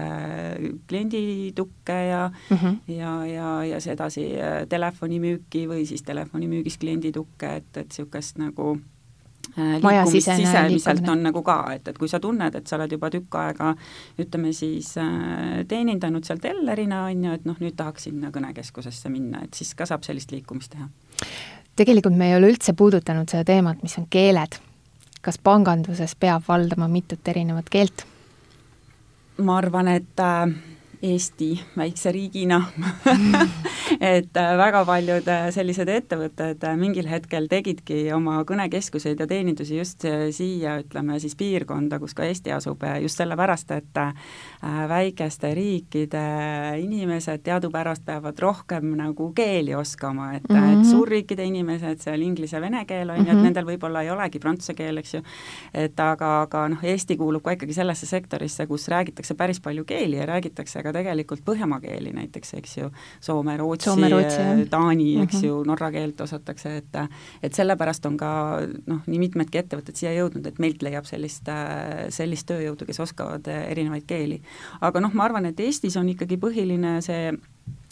klienditukke 0.87 1.93
ja 1.93 2.31
mm 2.49 2.57
-hmm. 2.57 2.77
ja, 2.87 3.25
ja, 3.25 3.65
ja 3.65 3.81
sedasi 3.81 4.29
telefonimüüki 4.69 5.67
või 5.67 5.85
siis 5.85 6.03
telefonimüügis 6.03 6.77
klienditukke, 6.77 7.55
et, 7.55 7.77
et 7.77 7.87
niisugust 7.87 8.37
nagu 8.37 8.77
Äh, 9.57 9.81
liikumist 9.81 10.29
sisemiselt 10.31 11.07
on 11.09 11.23
nagu 11.25 11.41
ka, 11.43 11.57
et, 11.75 11.87
et 11.91 11.97
kui 11.99 12.07
sa 12.07 12.21
tunned, 12.23 12.55
et 12.55 12.67
sa 12.69 12.77
oled 12.77 12.93
juba 12.95 13.09
tükk 13.11 13.35
aega 13.35 13.73
ütleme 14.21 14.53
siis 14.55 14.93
äh, 15.01 15.65
teenindanud 15.67 16.23
seal 16.27 16.39
tellerina, 16.39 17.03
on 17.09 17.25
ju, 17.25 17.33
et 17.35 17.47
noh, 17.49 17.57
nüüd 17.59 17.75
tahaks 17.75 18.07
sinna 18.07 18.31
kõnekeskusesse 18.31 19.11
minna, 19.11 19.43
et 19.43 19.57
siis 19.57 19.73
ka 19.75 19.87
saab 19.89 20.07
sellist 20.07 20.31
liikumist 20.31 20.71
teha. 20.77 20.87
tegelikult 21.75 22.15
me 22.15 22.29
ei 22.29 22.37
ole 22.37 22.53
üldse 22.53 22.73
puudutanud 22.77 23.27
seda 23.31 23.43
teemat, 23.51 23.83
mis 23.83 23.97
on 23.99 24.07
keeled. 24.09 24.59
kas 25.21 25.37
panganduses 25.37 26.15
peab 26.15 26.47
valdama 26.47 26.87
mitut 26.87 27.27
erinevat 27.27 27.69
keelt? 27.69 28.05
ma 29.41 29.57
arvan, 29.57 29.91
et 29.99 30.23
äh, 30.23 30.47
Eesti 31.01 31.53
väikse 31.77 32.11
riigina 32.11 32.61
et 33.99 34.37
äh, 34.37 34.57
väga 34.57 34.83
paljud 34.85 35.27
äh, 35.29 35.47
sellised 35.53 35.89
ettevõtted 35.91 36.63
äh, 36.65 36.75
mingil 36.79 37.07
hetkel 37.09 37.47
tegidki 37.51 38.03
oma 38.15 38.39
kõnekeskuseid 38.47 39.19
ja 39.19 39.27
teenindusi 39.27 39.77
just 39.77 40.05
siia, 40.35 40.77
ütleme 40.81 41.19
siis 41.21 41.35
piirkonda, 41.39 41.99
kus 42.01 42.15
ka 42.17 42.25
Eesti 42.25 42.53
asub, 42.55 42.83
just 43.01 43.19
sellepärast, 43.19 43.71
et 43.75 43.99
väikeste 44.89 45.51
riikide 45.57 46.21
inimesed 46.81 47.43
teadupärast 47.45 48.03
peavad 48.05 48.39
rohkem 48.39 48.93
nagu 48.97 49.31
keeli 49.35 49.75
oskama, 49.75 50.31
et 50.35 50.47
mm, 50.49 50.55
-hmm. 50.55 50.71
et 50.71 50.77
mhm. 50.77 50.89
suurriikide 50.91 51.45
inimesed, 51.45 52.01
seal 52.01 52.21
inglise 52.21 52.57
ja 52.57 52.61
vene 52.61 52.85
keel 52.85 53.09
on 53.09 53.17
ju 53.17 53.21
mm 53.21 53.27
-hmm., 53.27 53.31
et 53.31 53.37
mhm. 53.37 53.43
nendel 53.43 53.65
võib-olla 53.65 54.03
ei 54.03 54.09
olegi 54.09 54.39
prantsuse 54.39 54.73
keel, 54.73 54.97
eks 54.97 55.13
ju, 55.13 55.21
et 55.73 55.99
aga, 55.99 56.41
aga 56.41 56.67
noh, 56.67 56.83
Eesti 56.83 57.17
kuulub 57.17 57.43
ka 57.43 57.51
ikkagi 57.51 57.73
sellesse 57.73 58.05
sektorisse, 58.05 58.67
kus 58.67 58.87
räägitakse 58.87 59.33
päris 59.33 59.59
palju 59.59 59.85
keeli 59.85 60.17
ja 60.17 60.25
räägitakse 60.25 60.83
ka 60.83 60.90
ka 60.91 60.97
tegelikult 60.99 61.43
põhjamaa 61.47 61.79
keeli 61.83 62.11
näiteks, 62.15 62.53
eks 62.59 62.77
ju, 62.77 62.89
soome, 63.23 63.55
rootsi, 63.57 63.89
jah. 64.43 64.63
taani, 64.69 65.09
eks 65.23 65.39
Mhm. 65.39 65.45
ju, 65.47 65.63
norra 65.67 65.91
keelt 65.91 66.21
osatakse, 66.21 66.75
et 66.77 66.99
et 67.41 67.53
sellepärast 67.53 68.05
on 68.05 68.17
ka 68.17 68.31
noh, 68.87 69.01
nii 69.07 69.19
mitmedki 69.19 69.61
ettevõtted 69.63 69.95
siia 69.95 70.11
jõudnud, 70.19 70.45
et 70.47 70.59
meilt 70.59 70.83
leiab 70.83 71.05
sellist, 71.05 71.47
sellist 72.09 72.47
tööjõudu, 72.51 72.85
kes 72.85 72.99
oskavad 72.99 73.47
erinevaid 73.47 74.05
keeli. 74.07 74.41
aga 74.81 74.99
noh, 74.99 75.13
ma 75.13 75.23
arvan, 75.25 75.45
et 75.45 75.59
Eestis 75.59 75.95
on 75.97 76.09
ikkagi 76.09 76.37
põhiline 76.37 77.01
see 77.01 77.31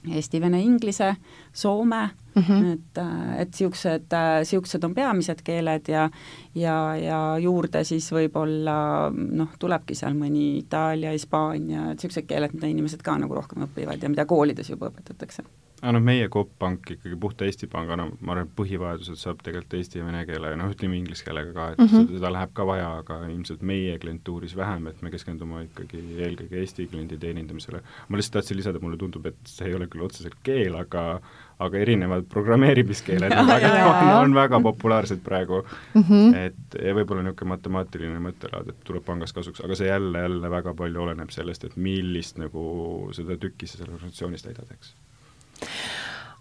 eesti, 0.07 0.39
vene, 0.41 0.61
inglise, 0.63 1.15
soome 1.53 2.09
mm, 2.35 2.41
-hmm. 2.41 2.71
et, 2.73 2.99
et 3.41 3.49
niisugused, 3.51 4.15
niisugused 4.39 4.83
on 4.83 4.95
peamised 4.95 5.41
keeled 5.43 5.87
ja 5.91 6.09
ja, 6.55 6.95
ja 6.95 7.37
juurde 7.39 7.83
siis 7.83 8.11
võib-olla 8.11 9.11
noh, 9.11 9.55
tulebki 9.59 9.95
seal 9.95 10.15
mõni 10.15 10.57
Itaalia, 10.57 11.11
Hispaania, 11.11 11.91
et 11.91 11.97
niisugused 11.97 12.27
keeled, 12.27 12.53
mida 12.53 12.67
inimesed 12.67 13.03
ka 13.03 13.17
nagu 13.17 13.35
rohkem 13.35 13.67
õpivad 13.67 14.03
ja 14.03 14.09
mida 14.09 14.25
koolides 14.25 14.69
juba 14.69 14.87
õpetatakse 14.93 15.43
aga 15.81 15.93
noh, 15.95 16.03
meie 16.03 16.27
Coop 16.31 16.51
Pank 16.59 16.91
ikkagi 16.95 17.17
puhta 17.19 17.47
Eesti 17.47 17.69
pangana, 17.71 18.05
ma 18.19 18.33
arvan, 18.33 18.49
et 18.49 18.55
põhivajadused 18.57 19.19
saab 19.19 19.43
tegelikult 19.45 19.77
eesti 19.79 20.01
ja 20.01 20.07
vene 20.07 20.25
keele 20.27 20.51
ja 20.51 20.59
noh, 20.59 20.71
ütleme 20.73 20.97
inglise 20.99 21.23
keelega 21.27 21.53
ka, 21.55 21.67
et 21.73 21.79
mm 21.79 21.91
-hmm. 21.91 22.07
seda 22.17 22.31
läheb 22.35 22.53
ka 22.53 22.65
vaja, 22.67 22.89
aga 23.03 23.19
ilmselt 23.29 23.61
meie 23.71 23.97
klientuuris 23.99 24.55
vähem, 24.59 24.87
et 24.91 25.01
me 25.01 25.11
keskendume 25.13 25.63
ikkagi 25.69 26.03
eelkõige 26.25 26.59
Eesti 26.59 26.87
kliendi 26.87 27.17
teenindamisele. 27.17 27.81
ma 28.09 28.17
lihtsalt 28.17 28.39
tahtsin 28.39 28.57
lisada, 28.57 28.79
mulle 28.79 28.97
tundub, 28.97 29.25
et 29.25 29.39
see 29.45 29.67
ei 29.67 29.75
ole 29.75 29.87
küll 29.87 30.03
otseselt 30.03 30.35
keel, 30.43 30.75
aga 30.75 31.21
aga 31.59 31.77
erinevad 31.77 32.23
programmeerimiskeeled 32.31 33.33
on 33.39 33.47
väga, 33.47 33.71
on, 33.85 34.13
on 34.23 34.35
väga 34.35 34.61
populaarsed 34.63 35.19
praegu 35.23 35.63
mm, 35.93 36.03
-hmm. 36.03 36.35
et 36.35 36.79
ja 36.85 36.95
võib-olla 36.95 37.23
niisugune 37.23 37.55
matemaatiline 37.55 38.19
mõttelaad, 38.23 38.69
et 38.69 38.87
tuleb 38.87 39.03
pangas 39.05 39.33
kasuks, 39.33 39.61
aga 39.63 39.75
see 39.75 39.87
jälle, 39.87 40.19
jälle 40.19 40.51
väga 40.51 40.73
palju 40.73 41.03
oleneb 41.03 41.29
sellest, 41.35 41.63
et 41.63 41.75
millist 41.75 42.37
nagu 42.37 42.63
seda 43.11 43.37
tükki 43.37 43.67
sa 43.67 43.77
seal 43.77 43.93
organisatsioonis 43.93 44.43
täidad, 44.47 44.71
eks 44.71 44.95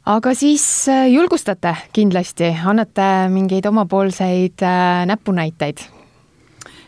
aga 0.08 0.32
siis 0.34 0.64
äh, 0.88 1.06
julgustate 1.12 1.74
kindlasti, 1.92 2.48
annate 2.64 3.28
mingeid 3.32 3.66
omapoolseid 3.68 4.64
äh, 4.64 5.06
näpunäiteid? 5.06 5.84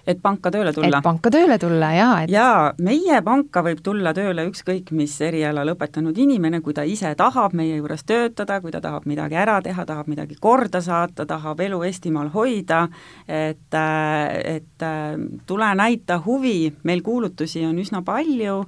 et 0.09 0.19
panka 0.23 0.51
tööle 0.51 0.73
tulla? 0.73 0.99
et 0.99 1.05
panka 1.05 1.31
tööle 1.33 1.59
tulla, 1.61 1.91
jaa 1.95 2.15
et.... 2.25 2.33
jaa, 2.33 2.71
meie 2.83 3.21
panka 3.23 3.63
võib 3.67 3.83
tulla 3.85 4.15
tööle 4.17 4.47
ükskõik 4.49 4.89
mis 4.97 5.13
eriala 5.23 5.65
lõpetanud 5.69 6.17
inimene, 6.19 6.63
kui 6.65 6.75
ta 6.75 6.87
ise 6.89 7.13
tahab 7.19 7.55
meie 7.57 7.77
juures 7.77 8.03
töötada, 8.09 8.61
kui 8.65 8.73
ta 8.73 8.81
tahab 8.81 9.07
midagi 9.11 9.39
ära 9.39 9.59
teha, 9.63 9.85
tahab 9.87 10.09
midagi 10.11 10.39
korda 10.41 10.81
saata, 10.85 11.27
tahab 11.29 11.61
elu 11.61 11.83
Eestimaal 11.91 12.33
hoida, 12.35 12.87
et, 13.29 13.77
et 13.77 14.87
tule 15.47 15.71
näita 15.77 16.21
huvi, 16.25 16.73
meil 16.89 17.05
kuulutusi 17.05 17.67
on 17.69 17.79
üsna 17.85 18.03
palju, 18.07 18.63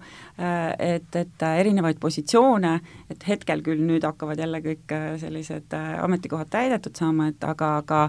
et, 0.79 1.17
et 1.17 1.45
erinevaid 1.47 2.01
positsioone, 2.03 2.73
et 3.11 3.27
hetkel 3.29 3.63
küll 3.63 3.83
nüüd 3.87 4.05
hakkavad 4.07 4.41
jälle 4.43 4.63
kõik 4.65 4.95
sellised 5.21 5.75
ametikohad 5.77 6.51
täidetud 6.51 6.99
saama, 6.99 7.29
et 7.33 7.45
aga, 7.47 7.77
aga 7.83 8.03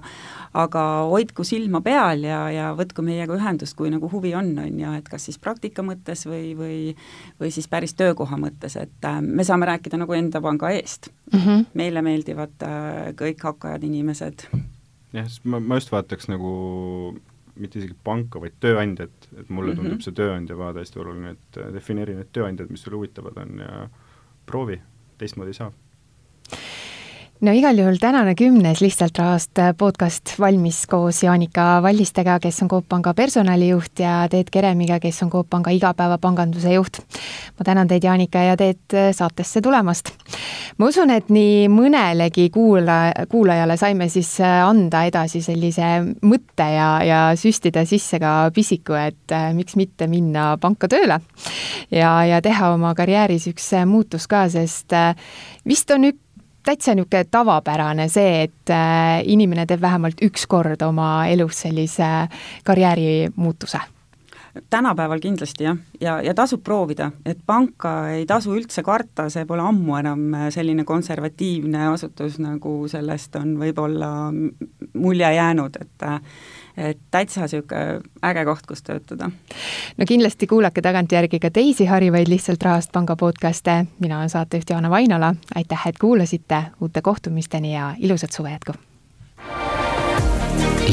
aga 0.57 0.83
hoidku 1.11 1.45
silma 1.47 1.81
peal 1.85 2.25
ja, 2.25 2.39
ja 2.53 2.71
võtku 2.77 3.05
meiega 3.05 3.35
ühendust, 3.37 3.75
kui 3.77 3.91
nagu 3.93 4.09
huvi 4.11 4.33
on, 4.37 4.51
on 4.59 4.79
ju, 4.79 4.93
et 4.97 5.09
kas 5.09 5.29
siis 5.29 5.39
praktika 5.41 5.85
mõttes 5.85 6.25
või, 6.29 6.53
või 6.57 6.77
või 7.39 7.51
siis 7.51 7.67
päris 7.67 7.93
töökoha 7.93 8.37
mõttes, 8.39 8.77
et 8.79 9.05
äh, 9.07 9.19
me 9.21 9.43
saame 9.43 9.67
rääkida 9.69 9.99
nagu 9.99 10.13
enda 10.13 10.41
panga 10.41 10.71
eest 10.75 11.09
mm. 11.33 11.39
-hmm. 11.39 11.65
meile 11.73 12.01
meeldivad 12.01 12.63
äh, 12.63 13.13
kõik 13.19 13.43
hakkajad 13.43 13.83
inimesed. 13.83 14.47
jah, 15.13 15.27
sest 15.27 15.45
ma, 15.45 15.59
ma 15.59 15.75
just 15.75 15.91
vaataks 15.91 16.27
nagu 16.27 16.53
mitte 17.55 17.79
isegi 17.79 17.95
panka, 18.03 18.41
vaid 18.41 18.55
tööandjat, 18.63 19.29
et 19.37 19.49
mulle 19.49 19.75
tundub 19.75 19.91
mm 19.91 19.97
-hmm. 19.97 20.05
see 20.05 20.17
tööandja 20.17 20.57
vaade 20.57 20.81
hästi 20.81 20.99
oluline, 20.99 21.35
et 21.37 21.57
äh, 21.57 21.73
defineeri 21.73 22.15
need 22.17 22.31
tööandjad, 22.33 22.69
mis 22.69 22.81
sulle 22.81 22.97
huvitavad 22.97 23.37
on 23.37 23.59
ja 23.59 23.89
proovi, 24.45 24.81
teistmoodi 25.17 25.53
ei 25.53 25.59
saa 25.61 25.71
no 27.43 27.51
igal 27.51 27.75
juhul 27.75 27.97
tänane 27.99 28.35
kümnes 28.39 28.79
Lihtsalt 28.79 29.17
rahast 29.19 29.59
podcast 29.77 30.31
valmis 30.39 30.85
koos 30.87 31.17
Jaanika 31.25 31.81
Vallistega, 31.83 32.37
kes 32.39 32.61
on 32.63 32.69
Coop 32.71 32.85
Panga 32.89 33.11
personalijuht 33.13 33.99
ja 33.99 34.21
Teet 34.31 34.47
Keremiga, 34.53 34.99
kes 35.03 35.19
on 35.25 35.31
Coop 35.33 35.49
Panga 35.49 35.73
igapäevapanganduse 35.75 36.73
juht. 36.73 37.01
ma 37.59 37.65
tänan 37.67 37.87
teid, 37.87 38.03
Jaanika 38.03 38.39
ja 38.39 38.55
Teet, 38.57 38.95
saatesse 39.11 39.61
tulemast. 39.61 40.13
ma 40.77 40.87
usun, 40.87 41.11
et 41.11 41.29
nii 41.29 41.67
mõnelegi 41.67 42.47
kuula, 42.53 43.11
kuulajale 43.29 43.77
saime 43.77 44.07
siis 44.09 44.37
anda 44.39 45.03
edasi 45.03 45.43
sellise 45.43 46.15
mõtte 46.23 46.69
ja, 46.77 46.89
ja 47.03 47.21
süstida 47.35 47.83
sisse 47.85 48.23
ka 48.23 48.51
pisiku, 48.55 48.95
et 48.95 49.35
miks 49.53 49.75
mitte 49.75 50.07
minna 50.07 50.53
panka 50.61 50.87
tööle 50.87 51.19
ja, 51.91 52.17
ja 52.23 52.41
teha 52.41 52.71
oma 52.77 52.95
karjääris 52.95 53.51
üks 53.51 53.73
muutus 53.85 54.31
ka, 54.31 54.47
sest 54.49 54.95
vist 55.67 55.91
on 55.91 56.13
üks 56.13 56.23
täitsa 56.63 56.95
niisugune 56.95 57.25
tavapärane 57.31 58.07
see, 58.11 58.43
et 58.47 58.71
äh, 58.73 59.21
inimene 59.25 59.65
teeb 59.69 59.81
vähemalt 59.81 60.21
üks 60.23 60.47
kord 60.47 60.81
oma 60.85 61.25
elus 61.31 61.65
sellise 61.65 62.13
karjäärimuutuse 62.63 63.81
tänapäeval 64.69 65.19
kindlasti 65.19 65.63
jah, 65.63 65.77
ja, 66.01 66.21
ja 66.21 66.33
tasub 66.33 66.61
proovida, 66.63 67.11
et 67.25 67.39
panka 67.45 67.93
ei 68.13 68.25
tasu 68.29 68.53
üldse 68.53 68.83
karta, 68.85 69.25
see 69.33 69.47
pole 69.49 69.63
ammu 69.65 69.97
enam 69.97 70.25
selline 70.53 70.85
konservatiivne 70.85 71.87
asutus, 71.89 72.37
nagu 72.41 72.75
sellest 72.91 73.35
on 73.39 73.55
võib-olla 73.57 74.11
mulje 74.93 75.33
jäänud, 75.35 75.79
et 75.81 76.05
et 76.77 76.99
täitsa 77.11 77.41
niisugune 77.41 78.01
äge 78.25 78.45
koht, 78.45 78.65
kus 78.67 78.83
töötada. 78.83 79.29
no 79.97 80.05
kindlasti 80.07 80.47
kuulake 80.47 80.81
tagantjärgi 80.81 81.39
ka 81.39 81.51
teisi 81.51 81.85
harivaid 81.85 82.27
Lihtsalt 82.27 82.63
rahast 82.63 82.91
panga 82.91 83.15
podcast'e, 83.15 83.85
mina 83.99 84.17
olen 84.17 84.29
saatejuht 84.29 84.69
Joana 84.69 84.89
Vainola, 84.89 85.35
aitäh, 85.55 85.87
et 85.87 85.99
kuulasite, 85.99 86.63
uute 86.81 87.01
kohtumisteni 87.01 87.75
ja 87.75 87.93
ilusat 87.99 88.31
suve 88.31 88.51
jätku! 88.51 88.73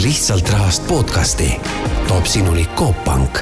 lihtsalt 0.02 0.50
rahast 0.50 0.88
podcasti 0.88 1.60
toob 2.08 2.24
sinuni 2.24 2.68
Coop 2.76 3.04
Pank 3.04 3.38